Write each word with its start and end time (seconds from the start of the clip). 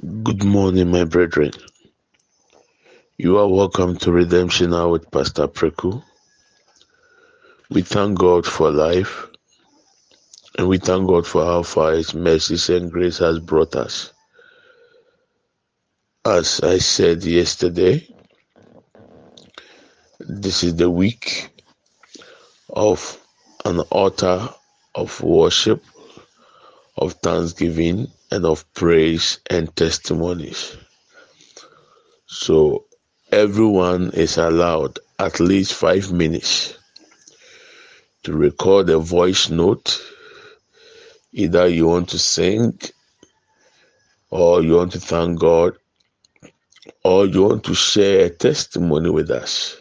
Good 0.00 0.44
morning, 0.44 0.90
my 0.90 1.04
brethren. 1.04 1.52
You 3.18 3.36
are 3.36 3.46
welcome 3.46 3.98
to 3.98 4.10
Redemption 4.10 4.72
Hour 4.72 4.88
with 4.88 5.10
Pastor 5.10 5.46
Preku. 5.46 6.02
We 7.68 7.82
thank 7.82 8.18
God 8.18 8.46
for 8.46 8.70
life 8.70 9.26
and 10.56 10.68
we 10.68 10.78
thank 10.78 11.06
God 11.06 11.26
for 11.26 11.44
how 11.44 11.64
far 11.64 11.92
His 11.92 12.14
mercies 12.14 12.70
and 12.70 12.90
grace 12.90 13.18
has 13.18 13.40
brought 13.40 13.76
us. 13.76 14.14
As 16.24 16.60
I 16.62 16.78
said 16.78 17.22
yesterday, 17.22 18.08
this 20.18 20.64
is 20.64 20.76
the 20.76 20.88
week 20.90 21.50
of 22.70 23.20
an 23.66 23.80
altar 23.90 24.48
of 24.94 25.20
worship, 25.22 25.84
of 26.96 27.12
thanksgiving, 27.14 28.10
and 28.30 28.44
of 28.46 28.70
praise 28.74 29.40
and 29.50 29.74
testimonies. 29.76 30.76
So 32.26 32.86
everyone 33.32 34.10
is 34.14 34.38
allowed 34.38 34.98
at 35.18 35.40
least 35.40 35.74
five 35.74 36.12
minutes 36.12 36.76
to 38.24 38.32
record 38.32 38.88
a 38.90 38.98
voice 38.98 39.50
note. 39.50 40.00
Either 41.32 41.68
you 41.68 41.86
want 41.86 42.08
to 42.10 42.18
sing, 42.18 42.78
or 44.30 44.62
you 44.62 44.74
want 44.74 44.92
to 44.92 45.00
thank 45.00 45.38
God, 45.38 45.76
or 47.04 47.26
you 47.26 47.42
want 47.42 47.64
to 47.64 47.74
share 47.74 48.26
a 48.26 48.30
testimony 48.30 49.10
with 49.10 49.30
us 49.30 49.76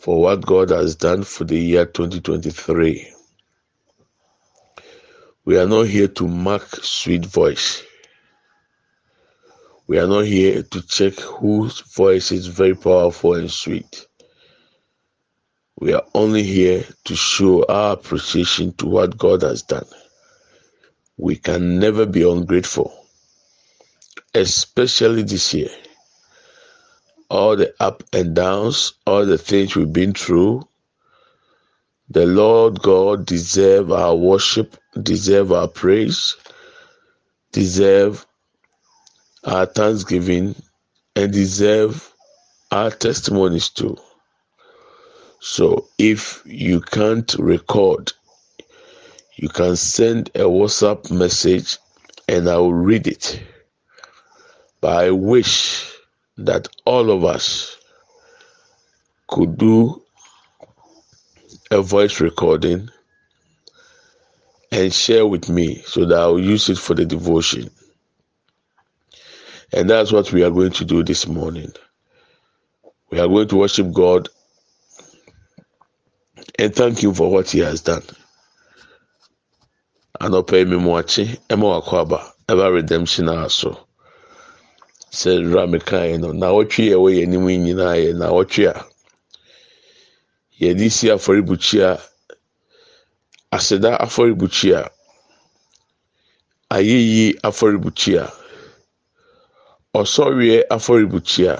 for 0.00 0.20
what 0.20 0.46
God 0.46 0.70
has 0.70 0.96
done 0.96 1.24
for 1.24 1.44
the 1.44 1.58
year 1.58 1.86
2023. 1.86 3.15
We 5.46 5.56
are 5.58 5.66
not 5.66 5.84
here 5.84 6.08
to 6.08 6.26
mark 6.26 6.66
sweet 6.82 7.24
voice. 7.24 7.84
We 9.86 9.96
are 10.00 10.08
not 10.08 10.24
here 10.26 10.64
to 10.64 10.82
check 10.82 11.14
whose 11.20 11.82
voice 11.82 12.32
is 12.32 12.48
very 12.48 12.74
powerful 12.74 13.34
and 13.34 13.48
sweet. 13.48 14.08
We 15.78 15.92
are 15.92 16.02
only 16.14 16.42
here 16.42 16.84
to 17.04 17.14
show 17.14 17.64
our 17.66 17.92
appreciation 17.92 18.72
to 18.78 18.86
what 18.86 19.18
God 19.18 19.42
has 19.42 19.62
done. 19.62 19.86
We 21.16 21.36
can 21.36 21.78
never 21.78 22.06
be 22.06 22.28
ungrateful, 22.28 22.92
especially 24.34 25.22
this 25.22 25.54
year. 25.54 25.70
All 27.30 27.54
the 27.56 27.72
up 27.78 28.02
and 28.12 28.34
downs, 28.34 28.94
all 29.06 29.24
the 29.24 29.38
things 29.38 29.76
we've 29.76 29.92
been 29.92 30.12
through, 30.12 30.66
the 32.10 32.26
Lord 32.26 32.82
God 32.82 33.26
deserves 33.26 33.92
our 33.92 34.16
worship, 34.16 34.76
deserve 35.02 35.52
our 35.52 35.68
praise, 35.68 36.36
deserve 37.52 38.26
our 39.44 39.66
thanksgiving, 39.66 40.54
and 41.14 41.32
deserve 41.32 42.12
our 42.70 42.90
testimonies 42.90 43.68
too. 43.68 43.96
So 45.40 45.88
if 45.98 46.42
you 46.44 46.80
can't 46.80 47.32
record, 47.38 48.12
you 49.36 49.48
can 49.48 49.76
send 49.76 50.28
a 50.30 50.40
WhatsApp 50.40 51.10
message 51.10 51.78
and 52.28 52.48
I 52.48 52.56
will 52.56 52.74
read 52.74 53.06
it. 53.06 53.40
But 54.80 55.04
I 55.04 55.10
wish 55.10 55.92
that 56.38 56.68
all 56.84 57.10
of 57.10 57.24
us 57.24 57.76
could 59.28 59.56
do 59.56 60.02
a 61.70 61.80
voice 61.80 62.20
recording 62.20 62.88
and 64.72 64.92
share 64.92 65.26
with 65.26 65.48
me 65.48 65.82
so 65.86 66.04
that 66.04 66.18
I'll 66.18 66.38
use 66.38 66.68
it 66.68 66.78
for 66.78 66.94
the 66.94 67.04
devotion. 67.04 67.70
And 69.72 69.88
that's 69.90 70.12
what 70.12 70.32
we 70.32 70.42
are 70.42 70.50
going 70.50 70.72
to 70.72 70.84
do 70.84 71.02
this 71.02 71.26
morning. 71.26 71.72
We 73.10 73.18
are 73.20 73.28
going 73.28 73.48
to 73.48 73.56
worship 73.56 73.92
God 73.92 74.28
and 76.58 76.74
thank 76.74 77.02
Him 77.02 77.14
for 77.14 77.30
what 77.30 77.50
He 77.50 77.60
has 77.60 77.80
done. 77.80 78.02
Anɔpɛ 80.20 80.66
mi 80.68 80.76
mu 80.78 80.92
akyi 80.92 81.38
ɛma 81.50 81.82
wakɔ 81.82 82.32
aba 82.48 82.72
redemption 82.72 83.28
a 83.28 83.50
so 83.50 83.86
sɛ 85.12 86.10
yi 86.10 86.16
no 86.18 86.32
na 86.32 86.48
wɔtwe 86.48 86.88
yɛ 86.90 86.96
wɔ 86.96 87.10
yɛn 87.16 87.22
anim 87.34 87.46
nyinaa 87.46 88.14
na 88.16 88.26
a 88.28 88.86
yɛde 90.60 92.15
aseda 93.56 93.90
afɔrebukyia 94.04 94.80
ayeyi 96.76 97.26
afɔrebukyia 97.48 98.22
ɔsɔreɛ 100.00 100.58
afɔrebukyia 100.76 101.52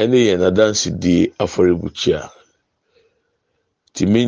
ɛne 0.00 0.18
yɛn 0.28 0.42
adansidie 0.48 1.32
afɔrebukyia 1.44 2.20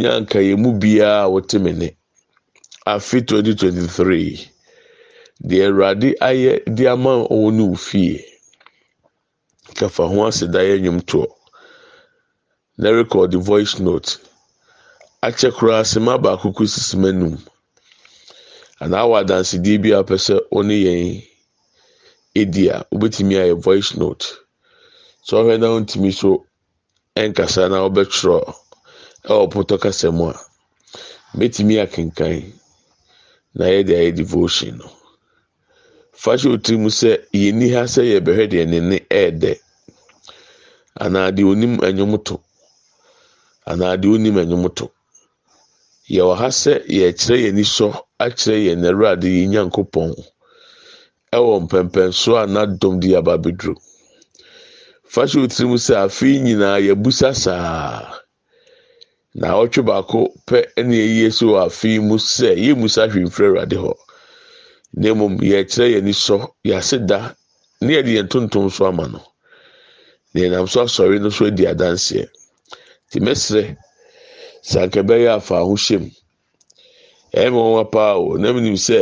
nya 0.00 0.12
nka 0.22 0.38
yɛn 0.48 0.60
mu 0.62 0.70
biara 0.81 1.22
a 1.25 1.31
wɔte 1.32 1.56
mi 1.62 1.72
ne 1.72 1.88
afi 2.87 3.19
2023 3.20 4.50
deɛ 5.48 5.62
awurade 5.69 6.08
ayɛ 6.28 6.53
de 6.76 6.84
ama 6.88 7.12
wɔn 7.28 7.54
ne 7.56 7.62
ofie 7.75 8.25
kafa 9.78 10.03
ho 10.08 10.26
aseda 10.26 10.60
yɛ 10.62 10.76
nnwomtoɔ. 10.81 11.26
Na 12.78 12.91
record 12.91 13.34
voice 13.34 13.78
note. 13.81 14.19
Akyɛ 15.22 15.49
koraa 15.56 15.84
sema 15.84 16.19
baako 16.25 16.47
ko 16.56 16.62
sisi 16.72 16.97
m'anum 17.03 17.34
anaa 18.82 19.04
wɔ 19.09 19.15
adansidie 19.22 19.78
bi 19.82 19.91
a 19.93 20.00
pɛ 20.09 20.16
sɛ 20.27 20.34
ɔne 20.56 20.75
yɛn 20.87 21.22
edi 22.41 22.65
a 22.69 22.84
wobɛtumi 22.93 23.34
ayɛ 23.43 23.55
voice 23.66 23.91
note. 23.97 24.25
Sɛ 25.26 25.34
ɔhwɛ 25.41 25.55
na 25.60 25.66
ɔntumi 25.76 26.12
so 26.12 26.44
ɛnkasa 27.16 27.71
na 27.71 27.78
ɔbɛtwerɛ 27.88 28.38
ɛwɔ 29.31 29.44
pɔtɔ 29.53 29.81
kasa 29.81 30.10
mu 30.12 30.28
a 30.28 30.34
mɛtumi 31.37 31.75
akenkan 31.84 32.53
na 33.55 33.65
yɛde 33.65 33.93
ayɛ 34.00 34.15
devotion 34.16 34.76
no. 34.78 34.88
Fahyɛ 36.12 36.49
otiri 36.55 36.76
mu 36.78 36.91
sɛ 36.91 37.10
yɛni 37.32 37.72
ha 37.72 37.82
sɛ 37.88 38.03
yɛbɛhwɛ 38.12 38.44
deɛ 38.53 38.65
ne 38.69 38.99
ɛɛdɛ. 39.10 39.53
Anaa 41.00 41.31
deɛ 41.32 41.44
onim 41.53 41.76
ɛnwom 41.81 42.12
anaa 43.66 43.97
deɛ 43.97 44.12
onim 44.15 44.37
ɛnwom 44.43 44.65
yɛwɔ 46.15 46.34
ha 46.41 46.49
sɛ 46.50 46.72
yɛkyerɛ 46.99 47.37
yɛn 47.44 47.55
nisɔ 47.59 47.89
akyerɛ 48.25 48.59
yɛn 48.67 48.84
awurade 48.89 49.28
yɛn 49.28 49.50
nyankopɔn 49.53 50.11
ɛwɔ 51.37 51.55
mpɛmpɛnso 51.65 52.31
a 52.43 52.44
n'adɔm 52.47 53.00
de 53.00 53.09
aba 53.19 53.33
abɛduro 53.39 53.75
fahyɛ 55.12 55.39
otiri 55.44 55.67
mu 55.71 55.78
sɛ 55.87 55.94
afei 56.05 56.41
nyinaa 56.44 56.78
yɛbusa 56.87 57.34
saa. 57.34 58.21
Na 59.41 59.49
ɔtwe 59.62 59.83
baako 59.89 60.19
pɛ 60.49 60.59
ɛna 60.78 60.94
yɛyie 61.03 61.31
so 61.33 61.47
wɔ 61.53 61.59
afei 61.67 61.99
mu 62.00 62.17
sɛ 62.19 62.49
yɛmusa 62.56 63.03
hwee 63.11 63.25
mfiri 63.28 63.47
awurade 63.49 63.77
hɔ. 63.84 63.93
Na 65.00 65.09
mmom 65.15 65.34
yɛkyerɛ 65.41 65.87
yɛn 65.94 66.05
nisɔ 66.09 66.37
yɛase 66.69 67.06
da 67.06 67.34
ne 67.81 67.91
yɛde 67.94 68.11
yɛn 68.17 68.28
tontom 68.28 68.71
so 68.71 68.87
ama 68.87 69.09
no. 69.09 69.21
Na 70.33 70.41
yɛnam 70.41 70.69
so 70.69 70.84
asɔre 70.84 71.21
no 71.21 71.28
so 71.31 71.47
adi 71.47 71.65
adanseɛ. 71.67 72.28
Te 73.11 73.21
mɛsrɛ 73.21 73.77
sɛ 74.71 74.77
anka 74.84 75.00
ɛbɛyɛ 75.03 75.28
afa 75.38 75.56
ho 75.66 75.75
hyɛm 75.84 76.04
ɛyɛ 77.38 77.50
wɔn 77.54 77.91
paa 77.93 78.15
o 78.19 78.37
na 78.38 78.49
mmom 78.53 78.77
sɛ 78.77 79.00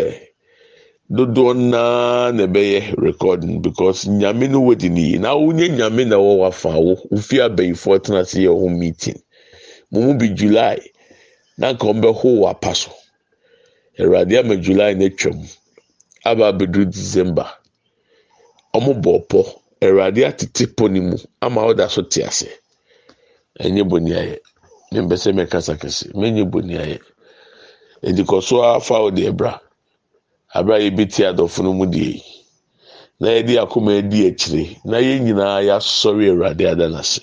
dodoɔ 1.11 1.55
naa 1.71 2.31
na 2.33 2.45
ɛbɛyɛ 2.47 2.95
recording 2.99 3.61
because 3.63 4.07
nyame 4.09 4.49
no 4.51 4.61
wɔ 4.61 4.75
di 4.79 4.89
ne 4.89 5.01
yie. 5.01 5.19
Na 5.19 5.35
wonye 5.37 5.69
nyame 5.69 6.05
na 6.09 6.17
ɛwɔ 6.17 6.37
wafa 6.39 6.71
wo 6.81 6.95
wofi 7.11 7.37
abɛyifoɔ 7.47 8.03
tena 8.03 8.21
ase 8.21 8.39
yɛ 8.41 8.49
wɔn 8.51 8.79
meeting. 8.79 9.21
Mo 9.91 10.01
mu 10.01 10.15
bi 10.19 10.29
july 10.35 10.79
na 11.59 11.73
nka 11.73 11.85
wɔn 11.87 12.01
bɛho 12.03 12.29
wɔ 12.41 12.51
apa 12.51 12.75
so. 12.75 12.91
Awurade 13.99 14.39
ama 14.39 14.57
july 14.57 14.95
na 14.95 15.05
atwam 15.07 15.39
aba 16.25 16.53
abɛduru 16.53 16.91
december. 16.91 17.47
Wɔn 18.75 19.01
bɔ 19.03 19.11
ɔpɔ 19.21 19.41
awurade 19.83 20.25
atete 20.27 20.67
pɔ 20.75 20.91
ne 20.91 21.01
mu 21.01 21.17
ama 21.43 21.61
ɔda 21.63 21.91
so 21.91 22.03
te 22.03 22.23
ase. 22.23 22.49
Ɛnyɛ 23.61 23.83
bɔ 23.89 24.03
ni 24.03 24.11
ayɛ. 24.13 24.39
Ne 24.95 25.01
mpɛ 25.03 25.17
sɛ 25.23 25.31
mɛkasa 25.35 25.75
kɛse 25.83 26.07
mɛnyɛ 26.15 26.45
bɔ 26.53 26.59
ni 26.65 26.75
ayɛ 26.79 26.99
edikɔ 28.09 28.43
so 28.43 28.63
afa 28.63 28.95
o 29.07 29.11
deɛ 29.11 29.33
bra 29.37 29.59
abira 30.55 30.79
yɛ 30.79 30.97
bi 30.97 31.05
te 31.07 31.23
adɔfo 31.25 31.63
no 31.65 31.73
mu 31.75 31.87
deɛ 31.87 32.23
na 33.21 33.29
yɛde 33.29 33.59
akoma 33.63 33.99
adi 33.99 34.27
akyire 34.29 34.79
na 34.85 34.99
yɛn 34.99 35.25
nyinaa 35.25 35.61
yɛasɔre 35.67 36.31
awurade 36.31 36.65
ada 36.67 36.89
n'ase. 36.89 37.23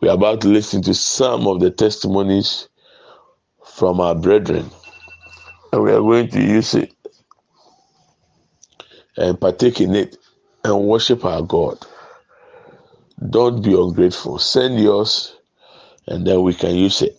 We 0.00 0.08
are 0.08 0.14
about 0.14 0.40
to 0.42 0.48
listen 0.48 0.82
to 0.82 0.94
some 0.94 1.46
of 1.46 1.60
the 1.60 1.70
testimonies 1.70 2.68
from 3.64 4.00
our 4.00 4.14
brethren. 4.14 4.70
And 5.72 5.82
we 5.82 5.92
are 5.92 6.00
going 6.00 6.28
to 6.30 6.40
use 6.40 6.74
it 6.74 6.92
and 9.16 9.40
partake 9.40 9.80
in 9.80 9.94
it 9.94 10.16
and 10.64 10.84
worship 10.86 11.24
our 11.24 11.42
God. 11.42 11.78
Don't 13.30 13.62
be 13.62 13.72
ungrateful. 13.74 14.38
Send 14.38 14.78
yours 14.78 15.33
and 16.06 16.26
then 16.26 16.42
we 16.42 16.54
can 16.54 16.74
use 16.74 17.02
it. 17.02 17.18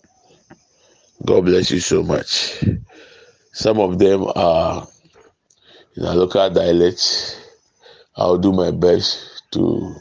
God 1.24 1.44
bless 1.46 1.70
you 1.70 1.80
so 1.80 2.02
much. 2.02 2.64
Some 3.52 3.80
of 3.80 3.98
them 3.98 4.26
are 4.34 4.86
in 5.96 6.04
a 6.04 6.14
local 6.14 6.50
dialect. 6.50 7.40
I'll 8.16 8.38
do 8.38 8.52
my 8.52 8.70
best 8.70 9.42
to. 9.52 9.94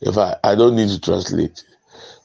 If 0.00 0.18
I, 0.18 0.36
I 0.44 0.54
don't 0.54 0.76
need 0.76 0.88
to 0.90 1.00
translate 1.00 1.64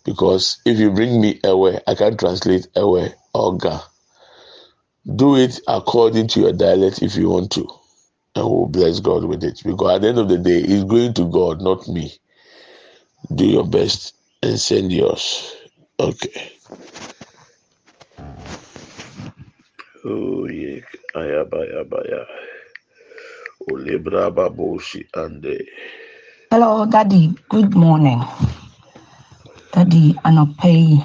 because 0.03 0.59
if 0.65 0.79
you 0.79 0.91
bring 0.91 1.21
me 1.21 1.39
Ewe, 1.43 1.79
I 1.87 1.95
can't 1.95 2.19
translate 2.19 2.67
Ewe 2.75 3.09
or 3.33 3.57
ga. 3.57 3.81
Do 5.15 5.35
it 5.35 5.59
according 5.67 6.27
to 6.29 6.41
your 6.41 6.53
dialect 6.53 7.01
if 7.01 7.15
you 7.15 7.29
want 7.29 7.51
to, 7.53 7.67
and 8.35 8.45
we'll 8.45 8.67
bless 8.67 8.99
God 8.99 9.25
with 9.25 9.43
it. 9.43 9.61
Because 9.63 9.95
at 9.95 10.01
the 10.01 10.09
end 10.09 10.19
of 10.19 10.29
the 10.29 10.37
day, 10.37 10.59
it's 10.59 10.83
going 10.83 11.13
to 11.15 11.25
God, 11.25 11.61
not 11.61 11.87
me. 11.87 12.13
Do 13.33 13.45
your 13.45 13.67
best 13.67 14.13
and 14.43 14.59
send 14.59 14.91
yours. 14.91 15.55
Okay. 15.99 16.51
Oh 20.05 20.47
yeah, 20.47 20.79
ayaba 21.15 21.59
yaba 21.67 21.99
ya. 22.07 22.21
Olebra 23.71 24.31
baboshi 24.31 25.03
ande. 25.13 25.59
Hello, 26.51 26.85
Daddy. 26.85 27.35
Good 27.49 27.75
morning. 27.75 28.23
Daddy, 29.73 30.15
anɔpa 30.23 30.67
yi, 30.71 30.97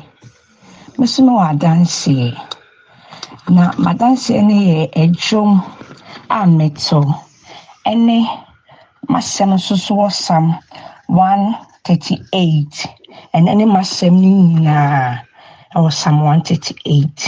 meso 0.99 1.21
me 1.27 1.33
wɔ 1.37 1.45
adanseɛ. 1.53 2.29
Na 3.51 3.73
m'adanseɛ 3.83 4.41
no 4.49 4.55
yɛ 4.55 4.79
adwom 5.03 5.51
a 6.31 6.47
meto 6.47 7.01
ɛne 7.91 8.17
m'asɛm 9.11 9.51
nso 9.55 9.77
so 9.77 9.95
wɔ 9.95 10.09
Psalm 10.13 10.55
138. 11.85 12.89
Ɛno 13.37 13.51
ne 13.59 13.65
m'asɛm 13.73 14.15
no 14.23 14.29
nyinaa 14.49 15.21
ɛwɔ 15.77 15.89
Psalm 15.93 16.17
138. 16.25 17.21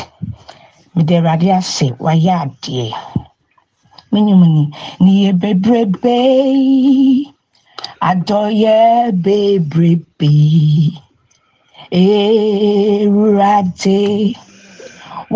Mede 0.94 1.12
Awurade 1.18 1.48
ase, 1.58 1.86
wayɛ 2.04 2.32
adeɛ. 2.44 2.86
Menim 4.12 4.42
ni, 4.54 4.62
ne 5.02 5.10
yɛ 5.22 5.30
bebrebe. 5.40 6.16
Adɔyɛ 8.08 8.76
bebrebe. 9.24 10.32
Ewurade, 11.92 14.00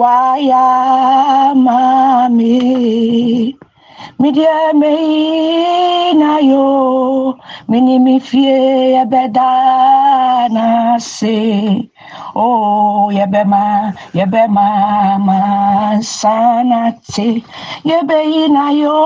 wayɛ 0.01 0.65
ama 1.51 1.79
me. 2.37 2.53
Medeɛ 4.23 4.57
meyi 4.81 6.15
na 6.21 6.33
yo, 6.51 6.67
mene 7.71 7.95
me 8.05 8.15
fie 8.29 8.57
yɛbɛda 8.97 9.49
n'ase. 10.55 11.37
Oh, 12.37 13.11
yɛbɛma, 13.19 13.63
yɛbɛma 14.19 14.67
mansa 15.27 16.37
nate. 16.71 17.29
Yɛbɛyi 17.91 18.43
na 18.57 18.65
yo, 18.83 18.99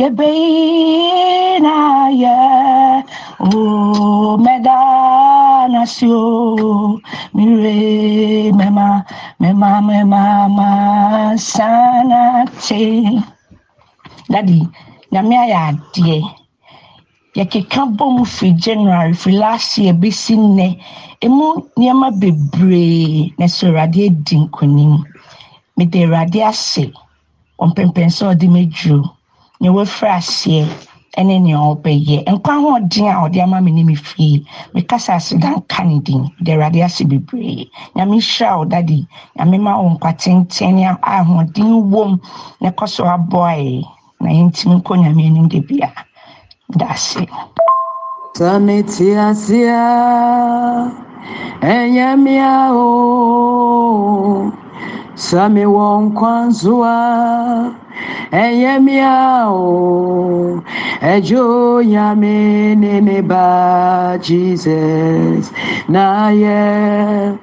yɛbɛyi 0.00 1.60
na 1.64 1.74
yɛ. 2.22 2.36
Oh, 3.40 4.36
mɛda 4.44 4.78
n'ase 5.72 6.06
o, 6.08 7.00
mire 7.34 8.52
mɛma, 8.58 8.86
mɛma, 9.40 9.68
mɛma 9.88 10.20
mansa 10.56 11.68
nate. 12.10 12.80
Daddy, 14.32 14.60
nyame 15.12 15.34
ayɛ 15.44 15.58
adeɛ. 15.68 16.18
yɛkeka 17.38 17.82
bɔ 17.96 18.04
mu 18.16 18.24
firi 18.34 18.52
january 18.64 19.12
firi 19.20 19.36
last 19.44 19.78
year 19.78 19.94
bɛsi 20.02 20.34
nnɛ 20.36 20.66
ɛmu 21.24 21.46
nneɛma 21.76 22.08
bebree 22.20 23.32
na 23.38 23.46
sɛ 23.46 23.64
awurade 23.68 24.00
adi 24.08 24.34
nkonim 24.44 24.94
mede 25.76 25.98
awurade 26.04 26.40
ase 26.50 26.84
ɔmpɛmpɛn 27.64 28.10
sɛ 28.16 28.24
ɔde 28.32 28.46
mɛdwuro 28.54 29.02
nea 29.60 29.72
wafiri 29.76 30.10
aseɛ 30.18 30.64
ɛne 31.18 31.34
nea 31.44 31.58
ɔbɛyɛ 31.72 32.16
nkwa 32.32 32.52
ahoɔden 32.56 33.06
a 33.12 33.14
ɔde 33.24 33.38
ama 33.42 33.60
me 33.60 33.70
ne 33.72 33.82
me 33.84 33.94
fie 33.94 34.44
mekasa 34.74 35.14
aseda 35.18 35.48
nka 35.58 35.84
ne 35.84 35.98
din. 36.00 36.22
Mede 36.38 36.50
awurade 36.54 36.80
ase 36.84 37.02
bebree. 37.04 37.70
Nyame 37.96 38.16
hyira 38.20 38.58
wo 38.58 38.64
dade 38.64 39.06
nyame 39.36 39.56
ma 39.60 39.72
wo 39.80 39.88
nkwa 39.94 40.12
tenten 40.22 40.74
ne 40.76 40.84
ahoɔden 40.86 41.90
wom. 41.90 42.20
Na 42.60 42.70
ɛkɔ 42.70 42.88
so 42.88 43.04
aboae. 43.04 43.84
Na 44.20 44.30
yɛntimi 44.30 44.74
nkɔ 44.80 44.92
nyame 45.02 45.22
anim 45.26 45.48
da 45.48 45.60
bia 45.60 45.90
dase 46.76 47.26
Samitiasia 48.38 49.82
enyamia 51.62 52.70
o 52.72 54.52
Sami 55.18 55.66
won 55.66 56.12
kwanzua. 56.14 57.74
Enyamia 58.30 59.50
o. 59.50 60.62
Ejo 61.02 61.82
nyame 61.82 62.76
nene 62.76 63.22
ba 63.22 64.16
Jesus. 64.22 65.50
Na 65.88 66.30
ye 66.30 67.34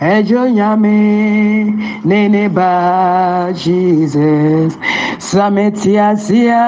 Ejo 0.00 0.48
nyame 0.48 1.74
nene 2.04 2.48
ba 2.48 3.50
Jesus. 3.54 4.78
Samitiasia 5.18 6.64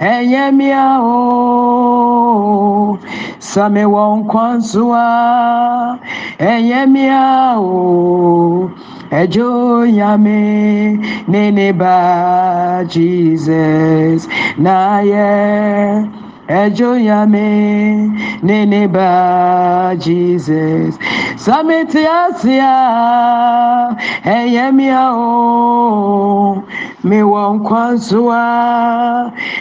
enyamia 0.00 0.98
o 1.02 2.98
Sami 3.40 3.84
won 3.84 4.24
kwanzua 4.24 5.98
enyamia 6.38 7.54
o 7.58 8.70
Ejo 9.10 9.86
nyame 9.86 10.98
nene 11.28 11.72
ba 11.72 12.84
Jesus 12.88 14.28
na 14.58 15.00
ye 15.00 16.04
Ejo 16.48 16.98
nyame 16.98 18.08
nene 18.42 18.88
ba 18.88 19.94
Jesus. 19.98 20.96
Samiti 21.36 22.06
asia 22.06 22.74
eyemia 24.24 25.12
o 25.12 26.62
mi 27.04 27.22
wɔ 27.22 27.42
nkwansoa 27.54 28.42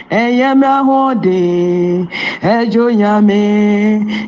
eyemia 0.10 0.78
hode 0.88 2.08
Ejo 2.42 2.92
nyame 2.92 3.42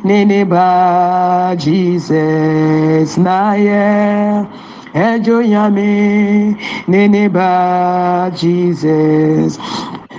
nene 0.03 0.45
ba 0.45 1.55
Jesus 1.57 3.17
na 3.17 3.53
ye 3.55 4.45
Ejo 4.93 5.41
nyame 5.41 6.55
nene 6.87 7.29
ba 7.29 8.29
Jesus 8.35 9.57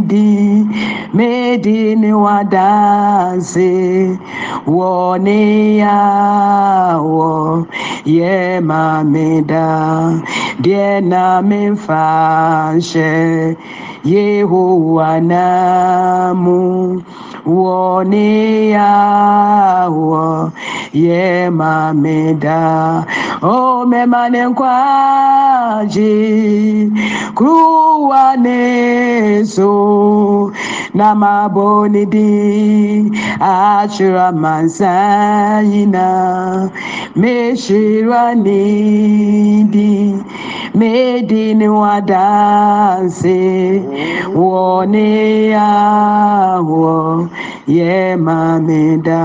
din 0.00 0.70
medi 1.12 1.94
ne 1.96 2.10
wadanse 2.24 3.70
wɔ 4.66 5.18
ne 5.24 5.38
yawɔ 5.82 7.30
yɛ 8.16 8.60
mameda 8.68 9.66
deɛ 10.64 11.00
na 11.10 11.24
memfa 11.48 12.04
nhyɛ 12.76 13.56
yehowa 14.04 15.10
namu 17.44 17.62
wɔ 17.64 18.04
ne 18.10 18.70
yawɔ 18.72 20.50
yɛ 20.94 21.50
mameda. 21.58 23.04
O 23.42 23.84
mɛma 23.90 24.30
ne 24.32 24.40
nkwagye 24.50 26.12
kuruwa 27.36 28.36
ne 28.44 29.44
so 29.44 30.52
na 30.94 31.14
mabɔ 31.14 31.90
ne 31.92 32.04
din 32.06 33.10
akyerɛ 33.40 34.28
amansa 34.32 34.92
nyinaa 35.68 36.70
mehyira 37.16 38.34
ne 38.44 39.64
din 39.72 40.24
medi 40.78 41.54
ne 41.58 41.68
wadanse 41.80 43.36
wɔ 44.38 44.86
ne 44.92 45.06
yawɔ 45.54 46.92
yɛ 47.76 47.94
mameda 48.24 49.20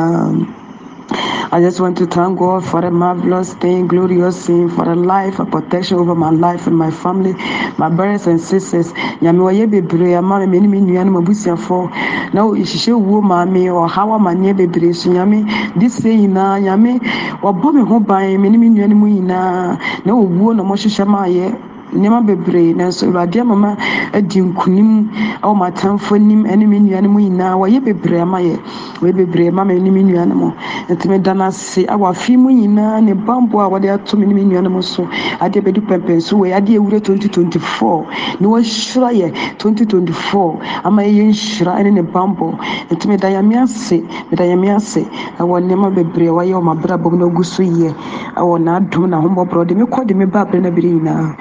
I 1.11 1.59
just 1.61 1.79
want 1.79 1.97
to 1.97 2.05
thank 2.05 2.37
God 2.37 2.63
for 2.63 2.81
the 2.81 2.91
marvelous 2.91 3.53
thing, 3.55 3.87
glorious 3.87 4.45
thing, 4.45 4.69
for 4.69 4.85
the 4.85 4.95
life 4.95 5.39
and 5.39 5.51
protection 5.51 5.97
over 5.97 6.13
my 6.13 6.29
life 6.29 6.67
and 6.67 6.77
my 6.77 6.91
family, 6.91 7.33
my 7.77 7.89
brothers 7.89 8.27
and 8.27 8.39
sisters. 8.39 8.93
Nyame 9.21 9.39
wɔyɛ 9.41 9.65
bebree 9.71 10.15
ama 10.17 10.45
me. 10.45 10.59
Ne 10.59 10.67
me 10.67 10.79
nua 10.81 11.03
no 11.05 11.19
mabusuafoɔ. 11.21 12.33
Na 12.33 12.41
nhyehyɛ 12.43 12.93
wuo 12.93 13.21
maame 13.23 13.65
ɔhaw 13.73 14.13
amanneɛ 14.19 14.55
bebree. 14.57 14.93
So 14.95 15.09
nyame 15.09 15.45
de 15.79 15.89
se 15.89 16.15
nyinaa 16.15 16.61
nyame 16.61 16.99
wɔbɔ 17.41 17.73
me 17.73 17.81
ho 17.81 17.99
ban. 17.99 18.39
Me 18.41 18.49
ne 18.49 18.57
me 18.57 18.69
nua 18.69 18.87
nyinaa. 18.87 19.79
Na 20.05 20.13
owuo 20.13 20.53
na 20.55 21.59
nneɛma 21.93 22.21
bebree 22.25 22.73
nanso 22.73 23.05
awurade 23.07 23.39
ama 23.41 23.55
ma 23.55 23.75
adi 24.13 24.41
nkunim 24.41 25.09
wɔ 25.41 25.53
m'atamfo 25.57 26.15
anim 26.15 26.43
ne 26.43 26.65
me 26.65 26.79
nuanom 26.79 27.17
nyinaa. 27.17 27.55
Wɔyɛ 27.57 27.79
bebree 27.83 28.19
ama 28.21 28.37
yɛ 28.39 28.57
wɔyɛ 29.01 29.13
bebree 29.15 29.47
ama 29.47 29.65
me 29.65 29.79
ne 29.79 29.89
me 29.89 30.03
nuanom 30.03 30.53
nti 30.89 31.07
meda 31.09 31.33
no 31.33 31.45
ase 31.45 31.85
awɔ 31.87 32.09
afe 32.09 32.37
mu 32.37 32.49
nyinaa 32.51 33.01
ne 33.01 33.13
bambɔ 33.13 33.57
a 33.65 33.69
wɔde 33.69 33.89
ato 33.93 34.17
me 34.17 34.25
ne 34.25 34.33
me 34.33 34.43
nuanom 34.45 34.81
so. 34.83 35.03
Adeɛ 35.41 35.61
bɛdu 35.65 35.81
pɛmpɛn 35.87 36.21
so 36.21 36.37
wɔ 36.37 36.53
adeɛ 36.57 36.77
awura 36.77 36.99
2024 37.01 38.05
ne 38.39 38.47
wɔahyira 38.47 39.09
yɛ 39.13 39.33
2024 39.57 40.59
ama 40.83 41.01
yɛyɛ 41.01 41.25
nhyira 41.29 41.83
ne 41.83 41.89
ne 41.91 42.01
bambɔ 42.01 42.57
nti 42.91 43.07
meda 43.07 43.27
nyame 43.29 43.63
ase 43.63 44.01
meda 44.31 44.43
nyame 44.45 44.75
ase. 44.75 45.05
Ɛwɔ 45.39 45.61
nneɛma 45.65 45.89
bebree 45.95 46.27
a 46.27 46.31
wɔayɛ 46.33 46.53
wɔ 46.53 46.63
m'abrabɔ 46.63 47.11
mu 47.11 47.17
na 47.17 47.25
ogu 47.25 47.43
so 47.43 47.63
yɛ 47.63 47.93
ɛwɔ 48.37 48.59
n'adom 48.61 49.09
na 49.09 49.17
ahombɔborɔ 49.17 49.65
de 49.67 49.73
mekɔ 49.75 50.05
de 50.07 50.13
me 50.13 50.25
ba 50.25 50.45
abrɛ 50.45 50.61
no 50.61 50.69
abere 50.69 50.89
nyinaa 50.93 51.35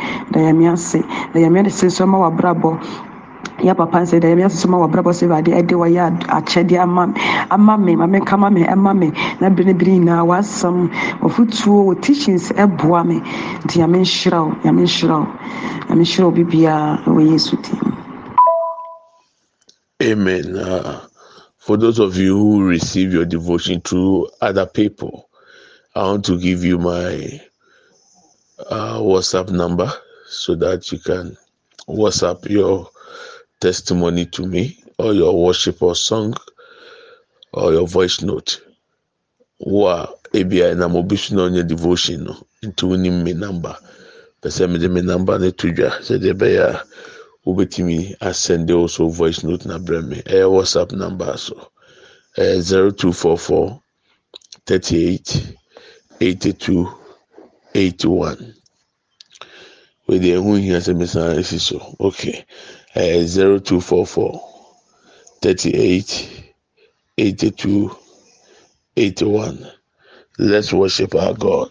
ase 0.73 1.03
papa 3.75 3.99
ase 4.01 4.21
so 4.51 4.69
ma 4.69 4.79
wabrabɔ 4.79 5.11
sɛ 5.13 5.27
awurade 5.27 5.51
ɛde 5.53 5.75
wɔyɛ 5.75 6.79
ama 6.81 7.15
ama 7.51 7.77
ɛma 7.77 9.13
na 9.41 9.49
nyinaa 9.51 10.25
teachings 12.01 12.51
ɛboa 12.53 13.05
nti 13.65 13.81
ɛwɔ 17.07 17.31
yesu 17.31 17.57
Amen. 20.01 20.57
Uh, 20.57 21.01
for 21.57 21.77
those 21.77 21.99
of 21.99 22.17
you 22.17 22.37
who 22.39 22.63
receive 22.65 23.13
your 23.13 23.25
devotion 23.25 23.81
through 23.81 24.29
other 24.41 24.65
people, 24.65 25.29
I 25.97 26.03
want 26.05 26.25
to 26.27 26.39
give 26.39 26.63
you 26.63 26.79
my 26.79 27.41
uh, 28.71 28.99
WhatsApp 29.01 29.51
number 29.51 29.93
so 30.29 30.55
that 30.57 30.93
you 30.93 30.99
can 30.99 31.37
WhatsApp 31.89 32.49
your 32.51 32.91
testimony 33.61 34.27
to 34.27 34.47
me 34.47 34.83
or 34.99 35.15
your 35.15 35.35
worship 35.45 35.83
or 35.83 35.95
song 35.95 36.35
or 37.53 37.73
your 37.73 37.87
voice 37.89 38.21
note. 38.23 38.61
Wa 39.61 40.07
ebia 40.33 40.77
na 40.77 40.89
mo 40.89 41.03
bisu 41.03 41.35
na 41.35 41.43
onye 41.49 41.67
devotion 41.67 42.25
no 42.25 42.37
nti 42.63 42.83
wonim 42.87 43.23
me 43.25 43.33
number. 43.33 43.77
Pɛsɛ 44.43 44.71
mede 44.71 44.91
me 44.91 45.01
number 45.01 45.39
ne 45.39 45.51
to 45.51 45.73
dwa 45.73 45.91
sɛdeɛ 46.01 46.33
ɛbɛyɛ 46.35 46.63
a 46.63 46.85
wobɛtumi 47.47 48.73
also 48.75 49.09
voice 49.09 49.43
note 49.43 49.65
na 49.65 49.79
brɛ 49.79 50.07
me 50.07 50.17
ɛyɛ 50.23 50.47
WhatsApp 50.51 50.93
number 50.93 51.37
so 51.39 51.71
ɛyɛ 52.37 52.63
0244 52.63 53.81
38 54.67 55.57
82 56.21 56.89
81 57.75 58.55
wede 60.09 60.29
ɛho 60.37 60.59
hia 60.61 60.79
sɛ 60.81 60.95
mesan 60.97 61.39
esi 61.41 61.59
so 61.61 61.79
okay 62.01 62.45
ɛyɛ 62.97 63.27
zero 63.27 63.59
two 63.61 63.81
four 63.81 64.07
four 64.07 64.41
thirty 65.43 65.71
eight 65.75 66.29
eighty 67.19 67.51
two 67.51 67.97
eighty 68.97 69.25
one 69.25 69.71
let's 70.39 70.73
worship 70.73 71.15
our 71.15 71.35
God. 71.35 71.71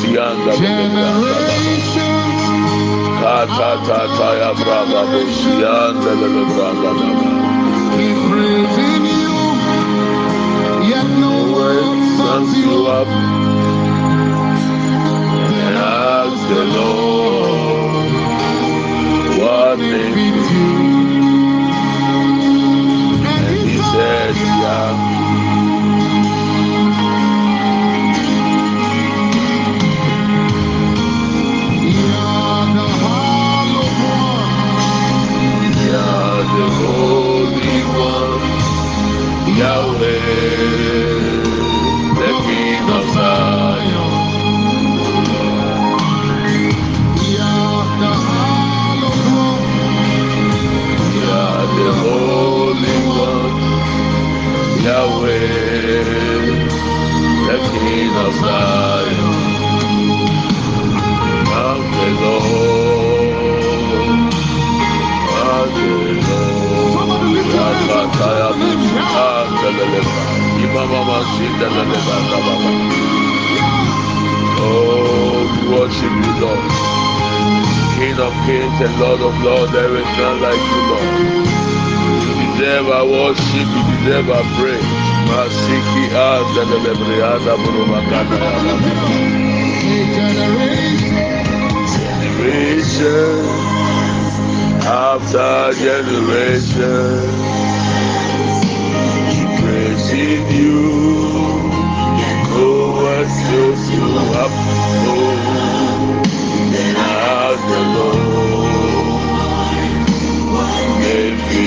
Lord. 0.00 0.48
Osianda 0.48 0.52
Generations 0.56 2.42
Kata 3.20 3.70
tata 3.86 4.28
ya 4.40 4.54
brava 4.54 5.00
Osianda 5.20 6.12
le 6.20 6.44
brava 6.54 6.90
keep 7.96 8.16
praising 8.30 9.04
you. 9.20 9.36
Yet 10.88 11.08
no 11.20 11.52
Word 11.52 11.84
one 11.84 12.02
sums 12.16 12.50
sums 12.50 12.58
you 12.58 12.64
you 12.64 12.86
up. 12.86 13.41
Shiki 83.52 83.82
never 84.08 84.32
a 84.32 84.78
Masiki 85.28 86.04
a 86.08 86.74
lebriada 86.84 87.54
burubakada. 87.60 88.40
Generation 91.92 93.44
after 94.88 95.74
generation 95.84 97.20
praising 99.60 100.46
you. 100.60 100.80
Oh, 102.56 102.88
what 103.02 103.28
shows 103.44 103.82
you 103.92 104.06
up? 104.42 104.52
Oh, 105.12 105.36
now 106.94 107.52
the 107.68 107.80
Lord. 107.96 109.22
Make 111.00 111.40
me 111.50 111.66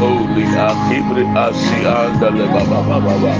Lord, 0.00 0.36
Ibri 0.90 1.24
asi 1.36 1.78
anda 1.86 2.28
le 2.30 2.46
baba 2.52 2.80
baba 2.88 3.14
baba. 3.18 3.32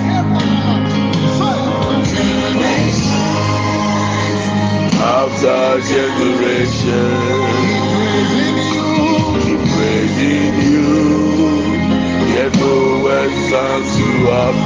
After 5.05 5.81
generation, 5.91 7.21
keep 9.43 9.61
praising 9.75 10.55
you. 10.73 10.91
Yet 12.35 12.53
no 12.57 12.75
word 13.05 13.33
sounds 13.51 13.93
you 13.99 14.15
up. 14.31 14.57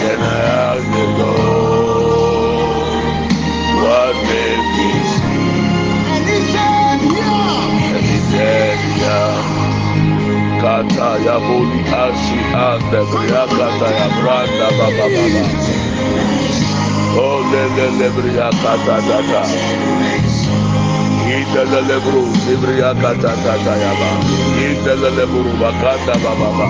Can 0.00 0.20
I 0.20 0.40
ask 0.68 0.84
the 0.96 1.06
Lord 1.20 2.88
what 3.82 4.14
made 4.28 4.64
me 4.76 5.17
Kata 10.78 11.18
ya 11.26 11.42
boli 11.42 11.82
ashi 11.90 12.38
anda 12.54 13.00
bria 13.10 13.42
kata 13.50 13.88
ya 13.98 14.06
branda 14.14 14.68
baba 14.78 15.06
baba. 15.10 15.42
Oh 17.18 17.42
le 17.50 17.62
le 17.74 17.86
le 17.98 18.08
bria 18.14 18.46
kata 18.62 18.96
kata. 19.08 19.42
Ida 21.34 21.62
le 21.82 21.98
bru 22.06 22.22
bria 22.62 22.94
kata 22.94 23.32
kata 23.42 23.74
ya 23.82 23.92
ba. 23.98 24.10
Ida 24.62 24.94
le 25.02 25.26
bru 25.26 25.50
bakata 25.58 26.14
baba 26.22 26.46
baba. 26.46 26.66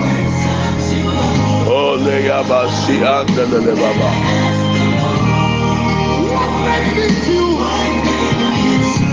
Oh 1.69 1.93
le 2.01 2.25
ya 2.25 2.41
ba 2.49 2.65
si 2.81 2.97
anda 3.05 3.45
le 3.45 3.73
baba. 3.77 4.09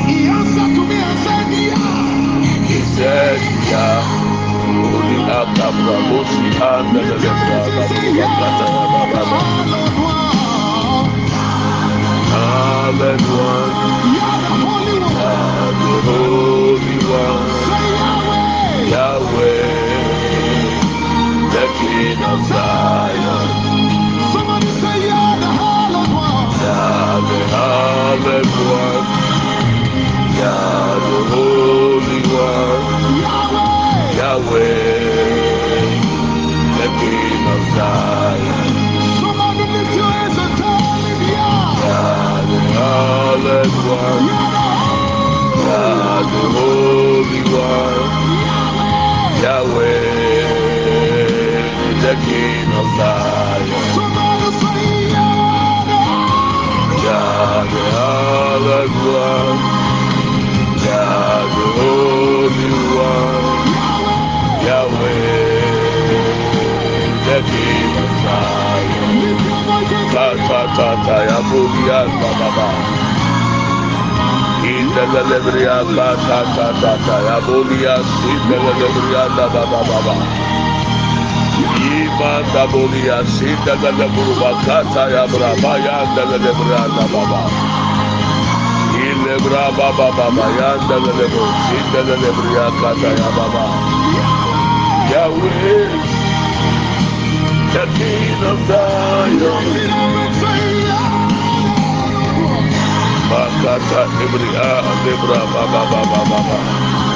He 0.09 0.25
answered 0.25 0.73
to 0.73 0.83
me 0.89 0.97
and 1.05 1.19
said, 1.21 1.53
Yeah. 1.53 2.65
He 2.65 2.81
said, 2.97 3.39
Yeah. 3.69 4.16
Uli 5.27 5.35
akabra 5.43 5.97
bosi 6.09 6.47
anda 6.63 7.01
le 7.03 7.17
le 7.23 7.31
bra 7.47 7.61
baba 7.67 8.27
kata 8.39 8.67
ya 8.75 8.87
baba 8.93 9.01
baba. 9.13 9.41
Hallelujah. 12.33 13.75
The 15.85 16.01
Holy 16.07 16.99
One, 17.07 17.49
Yahweh, 18.93 19.99
the 21.55 21.67
King 21.79 22.23
of 22.25 22.41
Zion, 22.49 23.49
Yahweh, 26.63 27.47
Hallelujah, 27.51 28.43
Yah, 29.03 29.16
King 52.25 52.71
of 52.81 52.87
Zion, 52.99 53.85
Yahweh, 57.05 58.59
the 58.67 58.81
One, 59.05 59.61
Yahweh, 64.67 65.61
King 67.51 67.97
of 68.03 68.13
Zion. 68.25 69.39
Ta 70.13 70.27
ta 70.49 70.61
ta 70.77 70.89
ta 71.07 71.17
ya 71.29 71.39
buria 71.51 72.01
ba 72.21 72.31
ba 72.41 72.49
ba. 72.57 72.69
Inda 74.65 75.05
la 75.15 75.23
lebria 75.31 75.77
ba 75.97 76.09
ta 76.27 76.39
ta 76.57 76.67
ta 76.81 76.93
ta 77.07 77.17
ya 77.27 77.37
buria 77.47 77.95
inda 78.33 78.57
la 78.65 78.73
lebria 78.81 79.23
da 79.37 79.47
ba 79.55 79.63
ba 79.73 79.81
ba 79.89 79.99
ba. 80.07 80.56
Ima 82.07 82.33
da 82.55 82.67
buria 82.73 83.19
inda 83.51 83.75
la 83.83 83.91
lebru 83.99 84.33
ba 84.41 84.51
ta 84.65 84.79
ta 84.95 85.05
ya 85.15 85.25
bra 85.33 85.51
ba 85.63 85.73
ya 85.87 85.99
da 86.15 86.23
la 86.31 86.39
da 86.39 86.53
ba 87.13 87.23
ba. 87.31 87.41
Ilebra 89.07 89.65
ba 89.79 89.89
ba 89.99 90.09
ba 90.19 90.27
ba 90.37 90.47
ya 90.59 90.71
da 90.89 90.97
la 91.05 91.13
lebru 91.21 91.47
inda 91.79 92.01
la 92.09 92.17
lebria 92.25 92.67
ka 92.81 92.91
ya 93.21 93.29
ba 93.37 93.47
ba. 93.55 93.65
Yahweh, 95.11 95.89
the 97.75 97.85
King 97.97 98.43
of 98.51 98.59
Zion. 98.69 100.17
Makata 103.31 104.03
Ibria 104.23 104.69
Libra 105.05 105.41
Baba 105.53 105.83
Baba 105.91 106.21
Baba. 106.31 107.16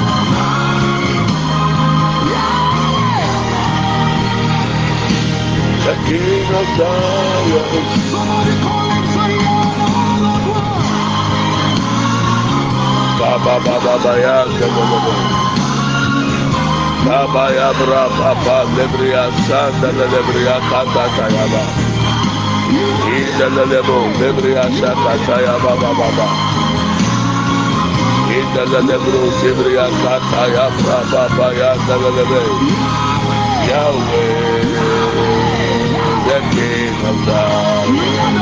The 5.91 5.97
King 6.07 6.47
of 6.55 6.67
Zion. 6.79 7.67
Baba 13.19 13.55
Baba 13.59 13.93
Baya 13.99 14.37
Baba 14.55 14.99
Baba 17.03 17.43
ya 17.51 17.69
bra 17.75 18.03
Baba 18.07 18.57
Libria 18.71 19.23
Sanda 19.43 19.91
Libria 19.91 20.55
Kata 20.71 21.05
Tayaba. 21.17 21.63
Ida 23.11 23.47
Lebo 23.51 23.97
Libria 24.15 24.63
Shaka 24.71 25.13
Tayaba 25.27 25.75
Baba 25.75 25.91
Baba. 25.99 26.27
Ida 28.31 28.63
Lebro 28.63 29.23
Libria 29.43 29.91
Kata 29.99 30.43
ya 30.55 30.65
bra 30.71 30.99
Baba 31.11 31.47
ya 31.51 31.75
Lebe. 32.15 33.01
Yahweh, 33.67 35.00
the 36.41 36.55
King 36.55 36.95
of 37.05 37.17
Zion. 37.25 38.35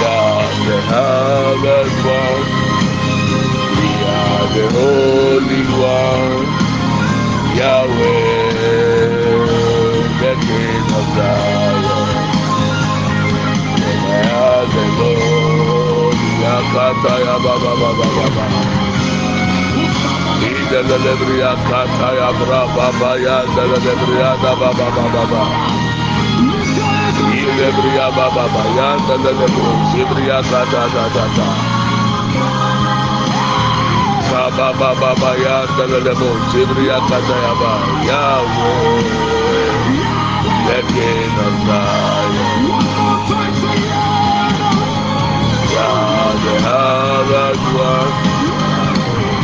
Yah, 0.00 0.48
the 0.66 0.78
Hallowed 0.92 1.92
One. 2.06 2.46
Yah, 4.02 4.46
the 4.54 4.64
Holy 4.76 5.64
One. 5.80 6.46
Yahweh, 7.58 8.52
the 10.20 10.32
King 10.46 10.88
of 10.98 11.06
Zion. 11.16 12.26
The 14.74 14.84
Lord. 14.98 16.16
Yakata 16.42 17.14
ya 17.24 17.36
ba 17.38 17.54
ba 17.62 18.65
ba 20.66 20.80
ba 20.82 20.82
ba 20.82 20.82
ba. 20.82 20.82
Ida 20.82 20.82
la 20.82 20.96
lebria 20.98 21.52
kata 21.68 22.08
ya 22.18 22.28
bra 22.38 22.60
ba 22.74 22.86
ba 22.98 23.10
ya 23.24 23.36
da 23.54 23.62
la 23.70 23.78
lebria 23.86 24.30
da 24.42 24.52
ba 24.60 24.70
ba 24.78 24.86
ba 24.96 25.04
ba 25.14 25.22
ba. 25.30 25.42
Ilebria 27.38 28.06
ba 28.16 28.26
ba 28.34 28.44
ba 28.50 28.62
ya 28.74 28.90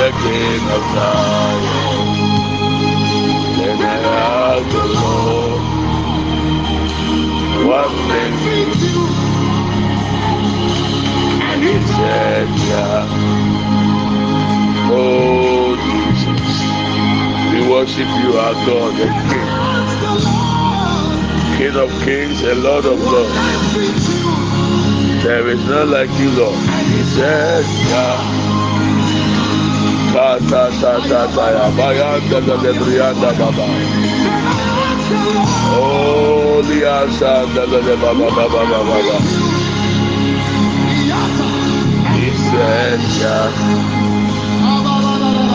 the 0.00 0.10
King 0.22 0.62
of 0.76 0.82
Zion. 0.94 2.08
And 3.68 3.82
I 3.82 3.98
ask 4.04 4.68
the 4.70 4.84
Lord, 5.00 5.62
what 7.66 7.90
makes 8.08 8.82
you? 8.84 9.06
And 11.34 11.62
he 11.62 11.74
said, 11.94 12.48
Yeah. 12.68 13.32
Oh, 14.92 15.76
Jesus. 15.86 16.56
We 17.52 17.60
worship 17.70 18.08
you, 18.22 18.38
our 18.38 18.54
God, 18.66 18.94
King. 21.62 21.76
Of 21.76 21.90
kings 22.02 22.42
and 22.42 22.60
Lord 22.60 22.84
of 22.84 22.98
lords. 23.00 23.32
There 25.22 25.46
is 25.46 25.64
none 25.66 25.92
like 25.92 26.10
you, 26.18 26.30
Lord. 26.30 26.58
He 26.58 27.02
said. 27.14 27.64
Oh, 35.70 36.62
baba. 38.34 39.18
said. 42.58 42.98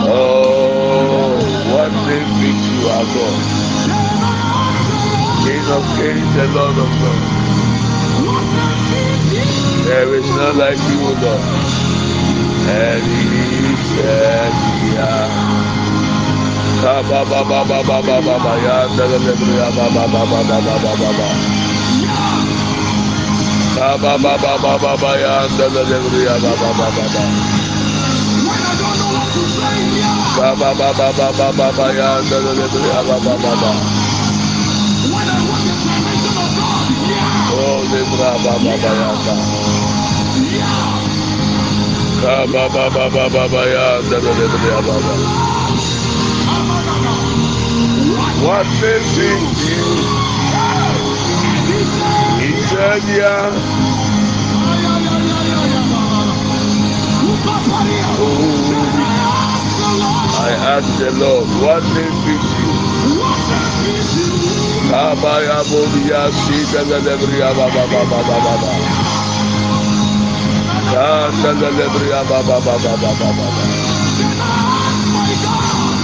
Oh, 0.08 1.36
what 1.70 1.92
fits 2.08 2.64
you, 2.72 2.88
our 2.88 3.04
God? 3.04 3.57
King 5.48 5.64
of 5.72 5.84
kings 5.96 6.36
and 6.44 6.52
Lord 6.54 6.76
of 6.76 6.92
lords. 7.00 7.48
There 9.88 10.14
is 10.14 10.28
none 10.36 10.58
like 10.58 10.76
you, 10.76 11.00
Lord. 11.24 11.44
And 12.68 13.02
he 13.08 13.76
said, 13.96 14.52
yeah. 14.92 15.56
Ba 16.84 17.00
ba 17.08 17.20
ba 17.24 17.40
ba 17.48 17.60
ba 17.64 17.80
ba 17.88 17.98
ba 18.20 18.36
ba 18.44 18.52
ya 18.60 18.76
da 18.92 19.04
da 19.08 19.18
da 19.24 19.32
ya 19.56 19.68
ba 19.72 19.86
ba 19.96 20.04
ba 20.12 20.22
ba 20.28 20.40
ba 20.48 20.58
ba 20.60 20.74
ba 20.84 20.92
ba 21.00 21.10
ba. 21.18 21.28
Ka 23.72 23.90
ba 24.04 24.12
ba 24.20 24.34
ba 24.44 24.52
ba 24.62 24.72
ba 24.84 24.92
ba 25.00 25.12
ya 25.16 25.36
da 25.56 25.66
da 25.72 25.82
da 25.88 26.18
ya 26.28 26.36
ba 26.44 26.52
ba 26.60 26.70
ba 26.76 26.88
ba 26.96 27.04
ba. 27.14 27.24
Ba 30.36 30.48
ba 30.60 30.70
ba 30.76 30.88
ba 30.92 31.08
ba 31.18 31.48
ba 31.58 31.68
ba 31.78 31.86
ya 31.96 32.10
da 32.30 32.38
da 32.44 32.52
da 32.68 32.80
ya 32.92 33.00
ba 33.08 33.16
ba 33.24 33.34
ba 33.42 33.52
ba. 33.62 33.97
Oh. 37.70 37.84
What 48.44 48.66
they 48.80 49.00
think 49.14 49.58
you? 49.68 50.28
Said, 52.68 53.02
yeah. 53.16 53.78
I 60.40 60.50
asked 60.52 60.98
the 60.98 61.10
Lord, 61.12 61.48
what 61.62 61.82
name 61.94 62.16
fits 62.24 62.50
you? 62.60 62.87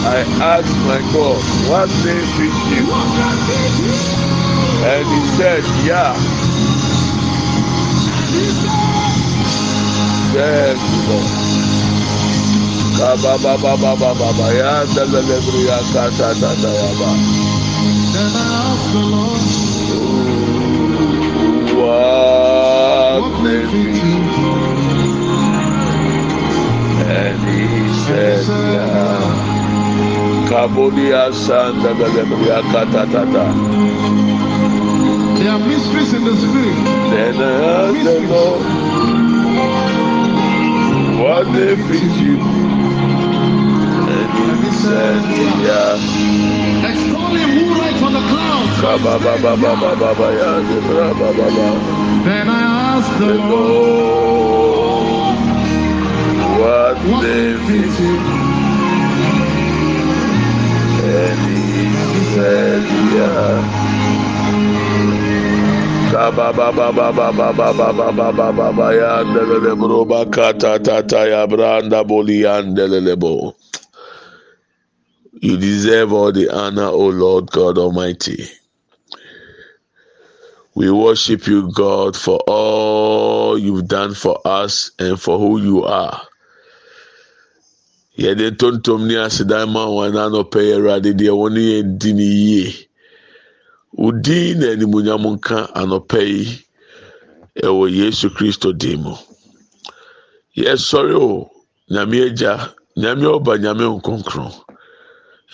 I 0.07 0.21
asked 0.39 0.77
my 0.85 1.01
God, 1.13 1.41
what 1.71 1.89
name 2.05 2.27
fits 2.37 2.61
you? 2.71 2.85
And 4.85 5.07
he 5.09 5.21
said, 5.37 5.65
yeah. 5.87 6.13
Yes, 10.35 10.79
Lord. 11.09 11.44
Baba 12.99 13.39
baba 13.43 13.77
baba 13.77 14.11
baba 14.15 14.47
ya 14.55 14.85
dalalebre 14.95 15.61
ya 15.67 15.79
kata 15.93 16.29
tata 16.41 16.71
ya 16.71 16.91
ba. 16.99 17.11
What 21.75 23.33
maybe? 23.43 23.85
And 27.05 27.39
he 27.49 27.63
said, 28.07 28.47
yeah. 28.47 29.23
Kabodia 30.49 31.33
san 31.35 31.75
dalalebre 31.83 32.47
ya 32.47 32.63
kata 32.73 33.03
tata. 33.11 33.47
There 35.39 35.51
are 35.51 35.59
mysteries 35.59 36.13
in 36.15 36.23
the 36.25 36.35
spirit. 36.37 36.79
Then 37.11 37.37
I 37.43 37.45
asked 37.75 38.05
the 38.07 38.19
Lord, 38.31 38.63
what 41.21 41.45
they 41.53 41.75
preach 41.87 42.19
you? 42.23 42.39
And 44.51 44.65
he 44.65 44.71
said, 44.73 45.23
yeah. 45.65 45.97
Extol 46.91 47.33
him 47.35 47.51
who 47.59 47.65
rides 47.81 48.03
on 48.03 48.13
the 48.13 48.25
clouds. 48.31 48.81
Kaba 48.81 49.15
ba 49.25 49.35
ba 49.43 49.53
ba 49.57 49.73
ba 49.83 49.91
ba 49.97 50.11
ba 50.21 50.29
ya 50.39 50.53
da 50.69 50.79
da 50.89 51.09
ba 51.21 51.29
ba 51.39 51.47
ba. 51.57 51.69
Then 52.25 52.47
I 52.49 52.63
asked 52.97 53.19
the 53.19 53.35
Lord, 53.53 55.39
what 56.61 56.97
what 57.09 57.23
name 57.25 57.61
fits 57.69 58.01
you? 58.01 58.17
And 61.05 61.41
he 61.49 62.23
said, 62.35 62.83
yeah. 63.17 63.55
Kaba 66.13 66.53
ba 66.53 66.69
ba 66.73 66.93
ba 66.93 67.09
ba 67.13 67.33
ba 67.33 67.49
ba 67.53 67.73
ba 67.73 67.93
ba 67.93 68.13
ba 68.13 68.29
ba 68.33 68.49
ba 68.53 68.69
ba 68.73 68.87
ya 68.95 69.25
ndelele 69.25 69.73
bro 69.81 70.05
ba 70.05 70.25
kata 70.27 70.79
ta 70.79 71.03
ta 71.03 71.25
ya 71.27 71.47
branda 71.47 72.05
boli 72.05 72.43
ya 72.47 72.63
ndelele 72.63 73.17
bo. 73.19 73.55
You 75.45 75.59
deserve 75.59 76.11
all 76.15 76.33
the 76.33 76.49
honor, 76.49 76.87
O 76.87 77.09
Lord 77.09 77.51
God 77.51 77.77
Almighty. 77.77 78.47
We 80.75 80.91
worship 80.91 81.47
you, 81.47 81.71
God, 81.71 82.17
for 82.17 82.39
all 82.49 83.59
you've 83.59 83.87
done 83.87 84.15
for 84.15 84.41
us 84.47 84.91
and 84.99 85.21
for 85.21 85.39
who 85.39 85.61
you 85.61 85.85
are. 85.85 86.19
Yɛde 88.17 88.57
ntontom 88.57 89.07
ne 89.07 89.17
asedan 89.21 89.69
ma 89.69 89.85
wɔn 89.85 90.17
anɔpɛ 90.17 90.61
yɛ 90.65 90.77
awurade 90.79 91.13
deɛ 91.13 91.33
wɔn 91.37 91.57
yɛ 91.61 91.99
di 91.99 92.13
ne 92.15 92.25
yie. 92.25 92.89
Wodin 93.99 94.61
na 94.61 94.67
animuonyam 94.73 95.27
nka 95.37 95.75
anɔpɛ 95.75 96.21
yi 96.27 96.65
ɛwɔ 97.63 97.93
Yesu 97.93 98.31
Kristo 98.31 98.73
din 98.73 99.03
mu. 99.03 99.15
Yɛsɔre 100.57 101.15
o, 101.21 101.51
Nyame 101.91 102.31
agya, 102.33 102.73
Nyame 102.97 103.29
Nyame. 103.61 104.64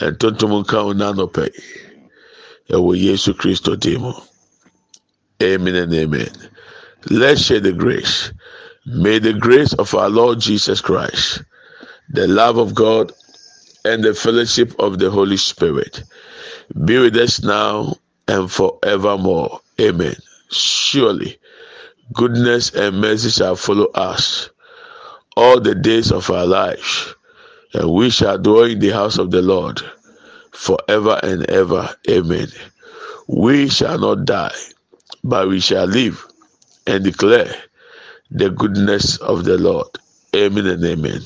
Ntontom 0.00 0.52
nka 0.64 0.78
wɔn 0.86 1.00
anɔpɛ 1.08 1.44
yi 1.54 2.74
ɛwɔ 2.76 2.90
Yesu 3.00 3.34
Kristo 3.34 3.78
din 3.78 4.00
mu. 4.00 4.12
Amen 5.42 5.74
and 5.74 5.94
amen. 5.94 6.30
Let's 7.10 7.42
share 7.42 7.60
the 7.60 7.72
grace. 7.72 8.32
May 8.86 9.18
the 9.18 9.32
grace 9.32 9.72
of 9.74 9.94
our 9.94 10.10
Lord 10.10 10.40
Jesus 10.40 10.80
Christ, 10.80 11.42
the 12.10 12.26
love 12.28 12.58
of 12.58 12.74
God, 12.74 13.12
and 13.84 14.04
the 14.04 14.14
fellowship 14.14 14.74
of 14.78 14.98
the 14.98 15.10
Holy 15.10 15.36
Spirit 15.36 16.02
be 16.84 16.98
with 16.98 17.16
us 17.16 17.42
now 17.42 17.94
and 18.28 18.50
forevermore. 18.50 19.60
Amen. 19.80 20.14
Surely, 20.50 21.38
goodness 22.12 22.70
and 22.74 23.00
mercy 23.00 23.30
shall 23.30 23.56
follow 23.56 23.86
us 23.94 24.50
all 25.36 25.60
the 25.60 25.74
days 25.74 26.12
of 26.12 26.30
our 26.30 26.46
lives, 26.46 27.14
and 27.74 27.90
we 27.92 28.10
shall 28.10 28.38
dwell 28.38 28.64
in 28.64 28.78
the 28.80 28.90
house 28.90 29.18
of 29.18 29.30
the 29.30 29.42
Lord 29.42 29.80
forever 30.52 31.18
and 31.22 31.48
ever. 31.50 31.88
Amen. 32.10 32.48
We 33.28 33.68
shall 33.68 33.98
not 33.98 34.24
die, 34.24 34.56
but 35.22 35.48
we 35.48 35.60
shall 35.60 35.86
live 35.86 36.26
and 36.86 37.04
declare 37.04 37.54
the 38.30 38.50
goodness 38.50 39.16
of 39.18 39.44
the 39.44 39.58
Lord. 39.58 39.86
Amen 40.34 40.66
and 40.66 40.84
amen. 40.84 41.22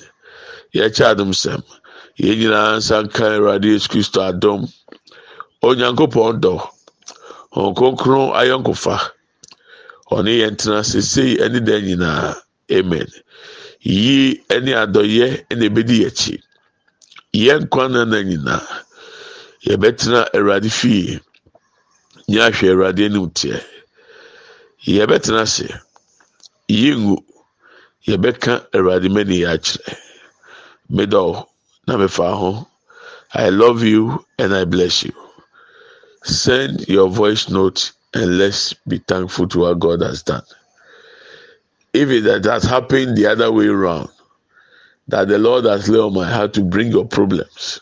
Yɛkyɛ 0.75 1.15
adom 1.15 1.33
sɛm. 1.33 1.63
Yɛn 2.19 2.39
nyinaa 2.41 2.77
nsa 2.79 3.05
nka 3.05 3.25
Awurade 3.39 3.65
Yesu 3.65 3.89
Kristo 3.89 4.21
adom. 4.33 4.69
Onyankopɔn 5.63 6.41
dɔ. 6.41 6.55
Wɔn 7.55 7.75
kronkron 7.77 8.33
ayɔnkofa. 8.35 8.99
Ɔne 10.13 10.33
yɛn 10.41 10.57
tena 10.59 10.81
sesei 10.85 11.37
ne 11.51 11.61
dan 11.61 11.83
nyinaa. 11.83 12.37
Amen. 12.73 13.07
Yi 13.85 14.43
ne 14.65 14.73
adɔyɛ 14.83 15.29
na 15.59 15.65
ebedi 15.67 15.97
yɛn 16.03 16.09
akyi. 16.13 16.37
Yɛn 17.45 17.61
nkwa 17.65 17.85
nana 17.93 18.19
nyinaa. 18.29 18.67
Yɛbɛtena 19.67 20.21
Awurade 20.37 20.71
fie. 20.71 21.21
Nyɛ 22.29 22.41
ahwɛ 22.49 22.67
Awurade 22.73 23.03
anim 23.07 23.31
teɛ. 23.31 23.59
Yɛbɛtena 24.87 25.41
ase. 25.43 25.69
Yɛngu. 26.69 27.17
Yɛbɛka 28.09 28.53
Awurade 28.75 29.09
mani 29.11 29.39
yɛ 29.43 29.49
akyerɛ. 29.55 29.97
Medɔ 30.91 31.47
na 31.87 31.97
mefa 31.99 32.37
ho. 32.39 32.69
I 33.35 33.49
love 33.51 33.83
you 33.83 34.25
and 34.39 34.55
I 34.55 34.65
bless 34.65 35.03
you. 35.05 35.13
Send 36.25 36.89
your 36.89 37.09
voice 37.11 37.49
note 37.51 37.93
and 38.15 38.39
let's 38.39 38.75
be 38.89 38.99
thankful 38.99 39.49
to 39.49 39.61
what 39.61 39.79
God 39.81 40.03
has 40.03 40.23
done. 40.23 40.43
If 41.95 42.11
it 42.11 42.45
has 42.45 42.65
happened 42.65 43.17
the 43.17 43.27
other 43.27 43.53
way 43.53 43.67
around, 43.69 44.09
that 45.09 45.29
the 45.29 45.39
Lord 45.39 45.65
has 45.65 45.89
laid 45.89 46.01
on 46.01 46.13
my 46.15 46.29
heart 46.31 46.53
to 46.55 46.63
bring 46.63 46.89
your 46.91 47.07
problems, 47.07 47.81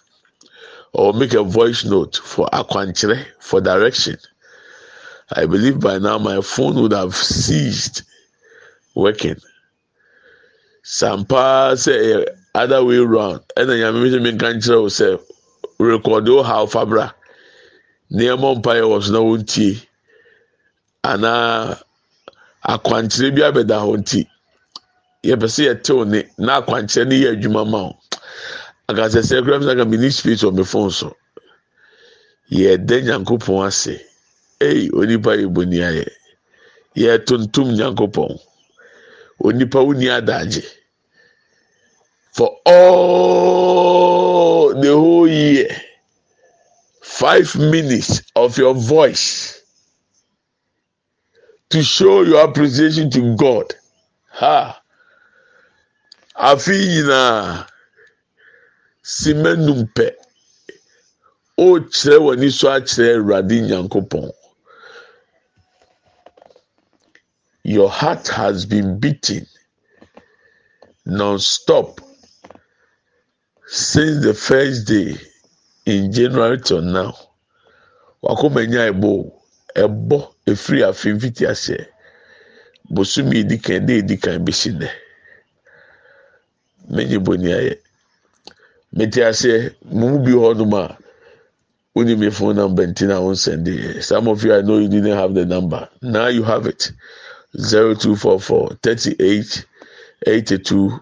or 0.93 1.15
make 1.15 1.33
a 1.33 1.43
voice 1.43 1.85
note 1.85 2.17
for 2.23 2.47
akwanchere, 2.53 3.25
for 3.41 3.61
direction, 3.63 4.19
I 5.35 5.47
believe 5.47 5.81
by 5.81 5.99
now 5.99 6.19
my 6.19 6.43
phone 6.43 6.75
would 6.83 6.93
have 6.93 7.15
ceased 7.17 8.03
working. 8.95 9.37
Sampa 10.85 11.77
say 11.79 12.23
eh, 12.23 12.25
other 12.55 12.85
way 12.85 12.97
around, 12.97 13.41
and 13.57 13.71
then 13.71 13.79
you 13.79 13.93
mean 14.03 14.23
me 14.23 14.37
can 14.37 14.61
say 14.91 15.17
record 15.79 16.27
how 16.45 16.67
fabra. 16.67 17.15
mpa 18.11 18.73
yɛ 18.77 18.85
wɔ 18.85 19.03
so 19.03 19.13
na 19.13 19.21
wɔntie 19.21 19.87
anaa 21.03 21.81
akwankyerɛ 22.63 23.35
bi 23.35 23.43
abɛda 23.43 23.77
hɔ 23.85 23.93
nti 24.01 24.21
yɛpɛ 25.25 25.47
sɛ 25.55 25.63
yɛtew 25.69 26.05
ne 26.07 26.21
na 26.39 26.61
akwankyerɛ 26.61 27.07
no 27.09 27.15
yɛ 27.15 27.29
adwuma 27.33 27.65
ma 27.71 27.83
wo. 27.83 27.93
Akasɛ 28.89 29.21
sɛ 29.23 29.43
kura 29.45 29.59
mi 29.59 29.67
sɛ 29.67 29.89
mi 29.89 29.97
ni 29.97 30.11
space 30.11 30.43
wɔ 30.43 30.53
mi 30.55 30.65
phone 30.65 30.91
so. 30.91 31.17
Yɛda 32.51 33.03
nyankopɔn 33.03 33.67
ase. 33.67 34.01
Eyi 34.61 34.91
onipa 34.91 35.37
yɛ 35.37 35.47
boni 35.53 35.79
ayɛ. 35.79 36.07
Yɛ 36.97 37.19
tuntum 37.25 37.69
nyankopɔn. 37.77 38.39
Onipa 39.43 39.81
wuni 39.87 40.09
adagye. 40.09 40.65
For 42.33 42.49
all 42.67 43.53
the 44.75 44.89
whole 44.89 45.29
year 45.29 45.69
five 47.03 47.55
minutes 47.57 48.23
of 48.37 48.57
your 48.59 48.75
voice 48.75 49.62
to 51.73 51.83
show 51.83 52.23
your 52.23 52.45
appreciation 52.45 53.09
to 53.11 53.35
God. 53.37 53.75
Ha! 54.33 54.79
Afi 56.37 56.77
nyinaa 56.89 57.67
simenum 59.03 59.81
pɛ 59.97 60.07
ɔrekyerɛ 61.59 62.19
w'ani 62.25 62.49
so 62.53 62.69
akyerɛ 62.77 63.17
awurade 63.17 63.57
nyankopɔn. 63.69 64.31
Your 67.65 67.89
heart 67.91 68.29
has 68.29 68.67
been 68.67 68.99
beating 68.99 69.47
non-stop 71.07 72.01
since 73.67 74.23
the 74.25 74.35
first 74.35 74.87
day 74.87 75.17
in 75.87 76.13
January 76.13 76.61
till 76.61 76.83
now. 76.83 77.17
Wakoma 78.23 78.67
nya 78.69 78.93
ɛbɔ 78.93 79.42
ɛbɔ 79.77 80.35
efiri 80.47 80.83
afi 80.85 81.13
mfiti 81.15 81.47
ahyɛ 81.47 81.87
bosomi 82.91 83.39
edi 83.41 83.59
kan 83.59 83.87
de 83.87 83.99
edi 83.99 84.17
kan 84.19 84.45
besi 84.45 84.71
nɛ. 84.73 84.91
Menyi 86.91 87.19
boni 87.25 87.49
ayɛ. 87.53 87.79
Mete 88.93 89.21
aseɛ 89.25 89.75
mo 89.85 90.09
mu 90.11 90.19
bi 90.25 90.33
hɔ 90.33 90.57
nom 90.59 90.75
a 90.75 90.99
woni 91.97 92.17
mi 92.19 92.31
phone 92.31 92.57
number 92.57 92.87
nti 92.87 93.07
na 93.09 93.17
wɔn 93.21 93.37
sɛnde 93.37 93.73
yɛ 93.79 94.03
some 94.05 94.29
of 94.29 94.43
you 94.45 94.55
I 94.55 94.63
know 94.63 94.79
you 94.79 94.89
didn't 94.89 95.17
have 95.17 95.35
the 95.35 95.47
number. 95.47 95.89
Now 96.03 96.29
you 96.29 96.43
have 96.43 96.67
it. 96.67 96.93
zero 97.59 97.95
two 97.95 98.17
four 98.17 98.41
four 98.41 98.77
thirty 98.83 99.15
eight 99.21 99.65
eighty 100.27 100.59
two 100.59 101.01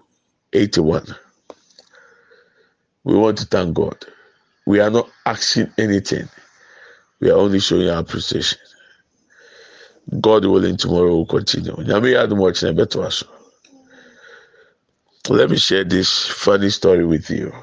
eighty 0.53 0.81
one. 0.81 1.05
We 3.03 3.15
want 3.17 3.37
to 3.39 3.45
thank 3.45 3.73
God. 3.75 3.97
We 4.65 4.79
are 4.79 4.89
not 4.89 5.09
asking 5.25 5.71
anything 5.77 6.29
we 7.21 7.31
are 7.31 7.37
only 7.37 7.59
showing 7.61 7.89
our 7.89 7.99
appreciation 8.01 8.59
God 10.21 10.45
willing 10.45 10.77
tomorrow 10.77 11.11
will 11.15 11.25
continue 11.27 11.75
let 15.29 15.49
me 15.49 15.57
share 15.57 15.83
this 15.83 16.27
funny 16.27 16.69
story 16.69 17.05
with 17.05 17.29
you. 17.29 17.53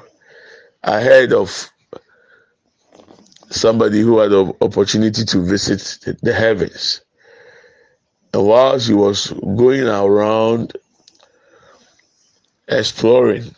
I 0.83 1.01
heard 1.01 1.33
of 1.33 1.69
somebody 3.49 4.01
who 4.01 4.19
had 4.19 4.31
the 4.31 4.53
opportunity 4.61 5.25
to 5.25 5.45
visit 5.45 5.99
the 6.21 6.33
heavens. 6.33 7.01
And 8.33 8.45
while 8.45 8.79
she 8.79 8.93
was 8.93 9.27
going 9.27 9.87
around 9.87 10.73
exploring, 12.67 13.55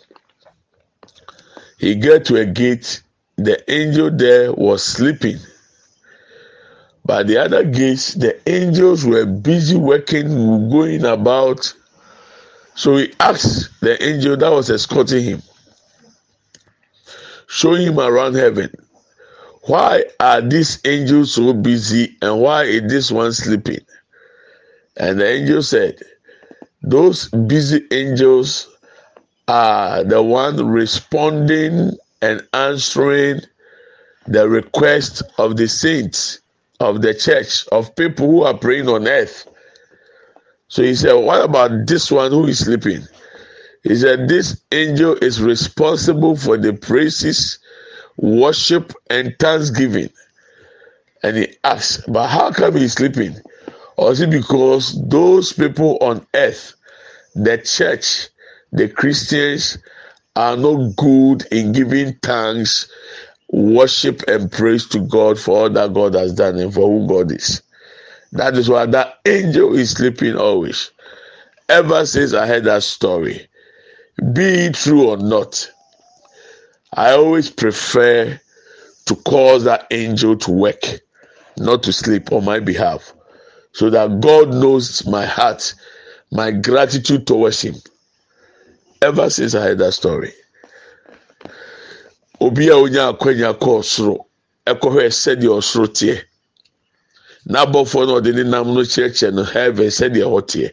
he 1.77 1.95
got 1.95 2.25
to 2.25 2.37
a 2.37 2.45
gate. 2.45 3.03
The 3.37 3.63
angel 3.71 4.11
there 4.11 4.53
was 4.53 4.83
sleeping. 4.83 5.37
But 7.05 7.27
the 7.27 7.37
other 7.37 7.63
gates, 7.63 8.13
the 8.13 8.37
angels 8.49 9.05
were 9.05 9.25
busy 9.25 9.75
working, 9.77 10.69
going 10.69 11.03
about. 11.05 11.73
So 12.75 12.97
he 12.97 13.13
asked 13.19 13.69
the 13.81 14.01
angel 14.03 14.37
that 14.37 14.51
was 14.51 14.69
escorting 14.69 15.23
him 15.23 15.41
showing 17.51 17.85
him 17.85 17.99
around 17.99 18.35
heaven. 18.35 18.73
Why 19.63 20.05
are 20.19 20.41
these 20.41 20.79
angels 20.85 21.33
so 21.33 21.53
busy 21.53 22.17
and 22.21 22.39
why 22.39 22.63
is 22.63 22.89
this 22.89 23.11
one 23.11 23.33
sleeping? 23.33 23.85
And 24.97 25.19
the 25.19 25.27
angel 25.29 25.61
said, 25.61 26.01
Those 26.81 27.29
busy 27.29 27.85
angels 27.91 28.69
are 29.47 30.03
the 30.03 30.23
one 30.23 30.65
responding 30.65 31.91
and 32.21 32.47
answering 32.53 33.41
the 34.27 34.47
request 34.47 35.21
of 35.37 35.57
the 35.57 35.67
saints 35.67 36.40
of 36.81 37.01
the 37.01 37.13
church, 37.13 37.67
of 37.71 37.95
people 37.95 38.27
who 38.27 38.43
are 38.43 38.57
praying 38.57 38.89
on 38.89 39.07
earth. 39.07 39.47
So 40.67 40.83
he 40.83 40.95
said, 40.95 41.13
What 41.13 41.43
about 41.43 41.87
this 41.87 42.11
one 42.11 42.31
who 42.31 42.47
is 42.47 42.59
sleeping? 42.59 43.07
He 43.83 43.95
said, 43.95 44.27
This 44.27 44.61
angel 44.71 45.15
is 45.21 45.41
responsible 45.41 46.35
for 46.35 46.57
the 46.57 46.73
praises, 46.73 47.59
worship, 48.17 48.93
and 49.09 49.35
thanksgiving. 49.39 50.09
And 51.23 51.37
he 51.37 51.55
asked, 51.63 52.11
But 52.11 52.27
how 52.29 52.51
come 52.51 52.77
he's 52.77 52.93
sleeping? 52.93 53.37
Or 53.97 54.11
is 54.11 54.21
it 54.21 54.31
because 54.31 54.99
those 55.09 55.53
people 55.53 55.97
on 56.01 56.25
earth, 56.33 56.73
the 57.35 57.57
church, 57.59 58.29
the 58.71 58.89
Christians, 58.89 59.77
are 60.35 60.57
not 60.57 60.95
good 60.95 61.45
in 61.51 61.73
giving 61.73 62.13
thanks, 62.23 62.89
worship, 63.51 64.23
and 64.27 64.51
praise 64.51 64.87
to 64.87 64.99
God 64.99 65.39
for 65.39 65.57
all 65.57 65.69
that 65.69 65.93
God 65.93 66.13
has 66.15 66.33
done 66.33 66.57
and 66.57 66.73
for 66.73 66.87
who 66.87 67.07
God 67.07 67.31
is? 67.31 67.61
That 68.31 68.55
is 68.55 68.69
why 68.69 68.85
that 68.87 69.19
angel 69.25 69.75
is 69.75 69.91
sleeping 69.91 70.35
always. 70.37 70.91
Ever 71.69 72.05
since 72.05 72.33
I 72.33 72.47
heard 72.47 72.63
that 72.63 72.83
story, 72.83 73.47
be 74.33 74.43
it 74.43 74.75
true 74.75 75.09
or 75.09 75.17
not, 75.17 75.69
I 76.93 77.11
always 77.11 77.49
prefer 77.49 78.39
to 79.05 79.15
cause 79.15 79.63
that 79.65 79.87
angel 79.91 80.37
to 80.37 80.51
work, 80.51 80.81
not 81.57 81.83
to 81.83 81.93
sleep 81.93 82.31
on 82.31 82.45
my 82.45 82.59
behalf, 82.59 83.13
so 83.73 83.89
that 83.89 84.19
God 84.19 84.49
knows 84.49 85.05
my 85.05 85.25
heart, 85.25 85.73
my 86.31 86.51
gratitude 86.51 87.27
towards 87.27 87.61
Him. 87.61 87.75
Ever 89.01 89.29
since 89.29 89.55
I 89.55 89.61
heard 89.61 89.79
that 89.79 89.93
story, 89.93 90.33
obi 92.45 92.65
a 92.69 92.75
onye 92.83 92.99
akwanya 93.09 93.49
kɔɔ 93.61 93.79
soro 93.93 94.15
ɛkɔhwɛ 94.71 95.03
sɛdeɛ 95.21 95.49
ɔsoro 95.59 95.87
teɛ. 95.97 96.15
N'abɔfoɔ 97.51 98.01
na 98.07 98.13
ɔde 98.17 98.31
ne 98.35 98.43
nam 98.43 98.73
no 98.73 98.81
kyerɛkyerɛ 98.81 99.33
no 99.33 99.43
heaven 99.43 99.87
sɛdeɛ 99.87 100.25
ɛhɔ 100.25 100.41
teɛ. 100.49 100.69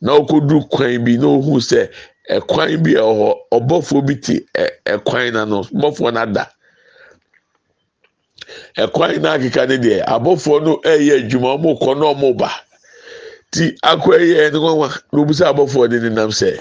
Na 0.00 0.12
ɔkɔduru 0.18 0.68
kwan 0.70 1.04
bi 1.04 1.16
na 1.16 1.26
ohu 1.26 1.60
sɛ 1.60 1.90
ɛkwan 2.30 2.82
bi 2.82 2.94
a 2.96 3.00
ɛwɔ 3.04 3.14
hɔ 3.20 3.34
ɔbɔfoɔ 3.60 4.06
bi 4.06 4.14
te 4.14 4.46
ɛkwan 4.86 5.32
na 5.32 5.44
no 5.44 5.62
bɔfoɔ 5.64 6.12
no 6.14 6.20
ada. 6.20 6.50
Ɛkwan 8.78 9.20
no 9.20 9.28
akeka 9.36 9.68
ne 9.68 9.76
deɛ 9.76 10.04
abɔfoɔ 10.06 10.64
no 10.64 10.80
ɛyɛ 10.82 11.28
adwuma 11.28 11.58
ɔmo 11.58 11.78
kɔ 11.80 11.98
na 11.98 12.04
ɔmo 12.14 12.36
ba. 12.38 12.50
Ti 13.52 13.76
akɔ 13.84 14.16
ɛyɛ 14.16 14.50
ɛno 14.50 14.58
nwa 14.64 14.88
na 15.12 15.20
obisa 15.22 15.52
abɔfoɔ 15.52 16.10
nam 16.12 16.30
sɛ 16.30 16.56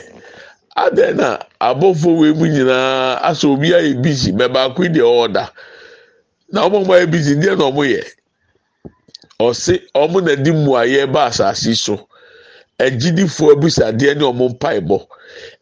adan 0.75 1.15
na 1.17 1.39
abɔfoɔ 1.59 2.13
wɔ 2.19 2.35
mu 2.38 2.45
nyinaa 2.47 3.19
asɛ 3.29 3.45
obi 3.47 3.69
ayɛ 3.73 4.01
busy 4.03 4.31
mɛ 4.31 4.47
baako 4.53 4.83
yi 4.83 4.89
deɛ 4.89 5.31
na 6.51 6.61
ɔmo 6.67 6.83
ɔmo 6.83 6.91
ayɛ 6.95 7.11
busy 7.11 7.35
deɛ 7.35 7.57
na 7.57 7.65
ɔmo 7.71 7.83
yɛ 7.85 8.03
ɔse 9.39 9.81
ɔmo 9.95 10.21
na 10.23 10.35
di 10.35 10.51
mu 10.51 10.71
ayɛ 10.75 11.11
ba 11.11 11.25
asase 11.27 11.75
so. 11.75 12.07
Agyidifoɔ 12.79 13.51
abusadeɛ 13.55 14.15
ne 14.17 14.23
ɔmo 14.23 14.45
mpaebɔ. 14.53 14.97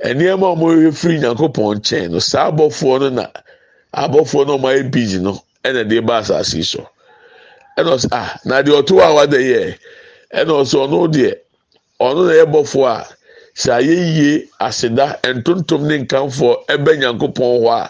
Nneɛma 0.05 0.47
a 0.53 0.55
wɔrehwɛ 0.59 0.91
firi 0.99 1.19
nyankopɔn 1.19 1.77
nkyɛn 1.77 2.09
no 2.11 2.19
saa 2.19 2.49
abɔfoɔ 2.51 2.99
no 3.01 3.09
na 3.09 3.25
abɔfoɔ 3.93 4.47
no 4.47 4.53
a 4.55 4.57
wɔayɛ 4.59 4.91
busy 4.91 5.19
no 5.19 5.41
ɛna 5.63 5.87
de 5.87 5.99
ba 6.01 6.19
asase 6.21 6.63
so. 6.65 6.89
Ɛna 7.77 7.93
ɔsɛ 7.97 8.07
ah 8.11 8.39
na 8.45 8.61
deɛ 8.61 8.81
ɔto 8.81 8.99
a 9.01 9.13
wada 9.13 9.37
yɛ 9.37 9.77
ɛna 10.33 10.51
ɔsɛ 10.61 10.75
ɔno 10.87 11.07
deɛ 11.13 11.33
ɔno 12.01 12.27
na 12.27 12.33
yɛ 12.33 12.45
bɔfoɔ 12.51 12.87
a 12.87 13.07
sɛ 13.55 13.69
ayɛ 13.79 13.95
yie 14.17 14.49
aseda 14.59 15.19
ntontom 15.35 15.81
ne 15.87 15.95
nkanfoɔ 16.03 16.53
ɛbɛ 16.73 16.91
nyankopɔn 16.99 17.61
hɔ 17.63 17.69
a 17.69 17.89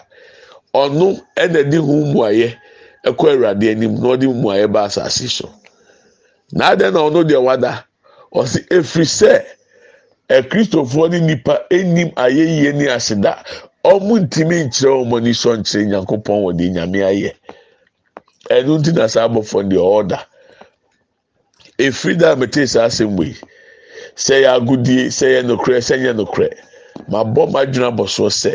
ɔno 0.74 1.20
ɛna 1.36 1.70
de 1.70 1.76
ho 1.78 1.92
mmuayɛ 2.04 2.48
ɛkɔ 3.04 3.24
awurade 3.32 3.70
anim 3.70 3.94
na 4.00 4.08
ɔde 4.14 4.26
mmuayɛ 4.28 4.72
ba 4.72 4.84
asase 4.84 5.28
so. 5.28 5.48
Na 6.52 6.70
adan 6.72 6.94
na 6.94 7.00
ɔno 7.00 7.24
deɛ 7.24 7.42
wada? 7.42 7.84
Ɔsɛ 8.32 8.68
efiri 8.70 9.04
sɛ. 9.06 9.44
akristofoɔ 10.28 11.10
ne 11.10 11.20
nipa 11.20 11.64
anim 11.70 12.10
ayɛyie 12.16 12.72
ne 12.74 12.86
aseda 12.88 13.44
ɔmo 13.84 14.18
ntumi 14.24 14.64
nkyerɛ 14.64 15.04
wɔn 15.08 15.16
ani 15.20 15.30
sɔ 15.32 15.50
nkyerɛ 15.58 15.84
nyankopɔn 15.90 16.38
wɔ 16.44 16.56
de 16.56 16.70
nyame 16.70 17.00
ayɛ. 17.10 17.32
Ɛno 18.50 18.78
nti 18.78 18.92
na 18.94 19.06
saa 19.06 19.28
abɔfoɔ 19.28 19.62
deɛ 19.70 19.80
ɔɔda. 19.80 20.18
Efiri 21.78 22.16
da 22.18 22.32
a 22.32 22.36
mete 22.36 22.66
saa 22.68 22.86
asɛm 22.86 23.16
wɔ 23.16 23.24
yi 23.26 23.36
sɛ 24.16 24.34
yɛ 24.42 24.48
agodie 24.56 25.10
sɛ 25.10 25.26
yɛ 25.34 25.40
nokorɛ 25.46 25.80
sɛ 25.80 25.94
nyɛ 25.98 26.12
nokorɛ. 26.16 26.48
Ma 27.08 27.24
bɔ 27.24 27.50
ma 27.52 27.60
adwene 27.62 27.86
abɔ 27.90 28.04
soɔ 28.06 28.30
sɛ 28.30 28.52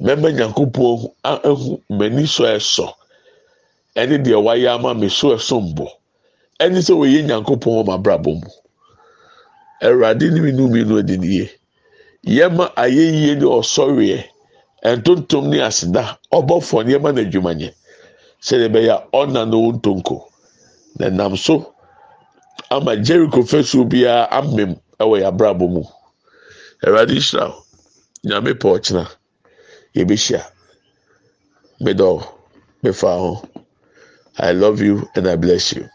mɛmɛ 0.00 0.28
nyankopɔn 0.36 1.10
ahu 1.24 1.80
m'ani 1.90 2.24
sɔ 2.26 2.44
ɛsɔ. 2.56 2.86
Ɛne 3.96 4.22
deɛ 4.24 4.36
wayɛ 4.42 4.68
ama 4.74 4.94
me 4.94 5.08
so 5.08 5.34
ɛso 5.36 5.60
mbɔ 5.60 5.86
ɛne 6.60 6.78
sɛ 6.82 6.92
wɔyɛ 6.94 7.24
nyankopɔn 7.26 7.72
wɔ 7.76 7.84
m'abrabɔ 7.86 8.32
mu. 8.40 8.48
awurade 9.82 10.30
ne 10.30 10.40
mi 10.40 10.52
nu 10.52 10.68
mi 10.68 10.84
nu 10.84 10.98
adi 10.98 11.18
nie 11.18 11.50
yɛma 12.24 12.72
ayɛyie 12.76 13.34
ne 13.36 13.44
ɔsɔreɛ 13.44 14.24
ntontom 14.96 15.48
ne 15.48 15.58
aseda 15.60 16.18
ɔbɔfoɔ 16.32 16.84
ne 16.86 16.92
yɛma 16.94 17.14
no 17.14 17.20
adwuma 17.22 17.52
nyɛ. 17.54 17.72
Sɛdeɛ 18.42 18.68
ɛbɛyɛ 18.68 18.90
a 18.90 19.06
ɔna 19.12 19.48
no 19.50 19.58
wo 19.58 19.72
ntonko. 19.72 20.24
Na 20.98 21.08
nam 21.08 21.36
so 21.36 21.74
ama 22.70 22.96
jericho 22.96 23.42
fasuo 23.42 23.84
biara 23.84 24.28
amem 24.30 24.76
ɛwɔ 25.00 25.14
yɛ 25.20 25.26
abrabɔ 25.28 25.68
mu. 25.70 25.82
Awurade 26.84 27.14
nhyira 27.14 27.48
wo. 27.48 27.64
Nyame 28.24 28.52
pɛ 28.54 28.68
ɔkyena. 28.76 29.04
Yɛbɛhyia. 29.96 30.42
Medɔ 31.80 32.26
mefa 32.82 33.10
ho. 33.18 33.48
I 34.38 34.52
love 34.52 34.80
you 34.80 35.08
and 35.14 35.28
i 35.28 35.36
bless 35.36 35.72
you. 35.72 35.88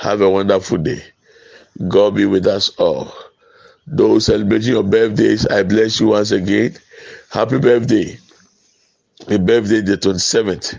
Have 0.00 0.20
a 0.20 0.30
wonderful 0.30 0.78
day. 0.78 1.02
God 1.88 2.14
be 2.16 2.26
with 2.26 2.46
us 2.46 2.70
all. 2.78 3.12
Those 3.86 4.26
celebrating 4.26 4.72
your 4.72 4.82
birthdays 4.84 5.46
i 5.46 5.62
bless 5.62 6.00
you 6.00 6.08
once 6.08 6.30
again. 6.30 6.76
Happy 7.30 7.58
birthday. 7.58 8.18
A 9.28 9.38
birthday 9.38 9.80
the 9.80 9.96
27th 9.98 10.78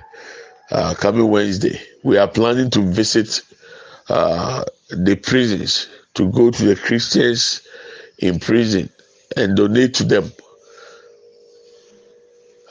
uh, 0.72 0.94
coming 0.96 1.30
wednesday. 1.30 1.80
We 2.04 2.18
are 2.18 2.28
planning 2.28 2.70
to 2.72 2.82
visit 2.82 3.42
uh, 4.10 4.64
the 4.90 5.16
prisons 5.16 5.88
to 6.14 6.30
go 6.32 6.52
to 6.52 6.66
the 6.66 6.76
christians 6.76 7.62
in 8.20 8.40
prison 8.40 8.90
and 9.38 9.56
donate 9.56 9.94
to 9.94 10.04
them 10.04 10.32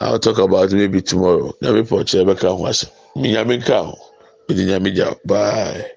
I'll 0.02 0.18
talk 0.18 0.38
about 0.38 0.72
maybe 0.72 1.00
tomorrow. 1.00 1.54
Bye. 5.24 5.92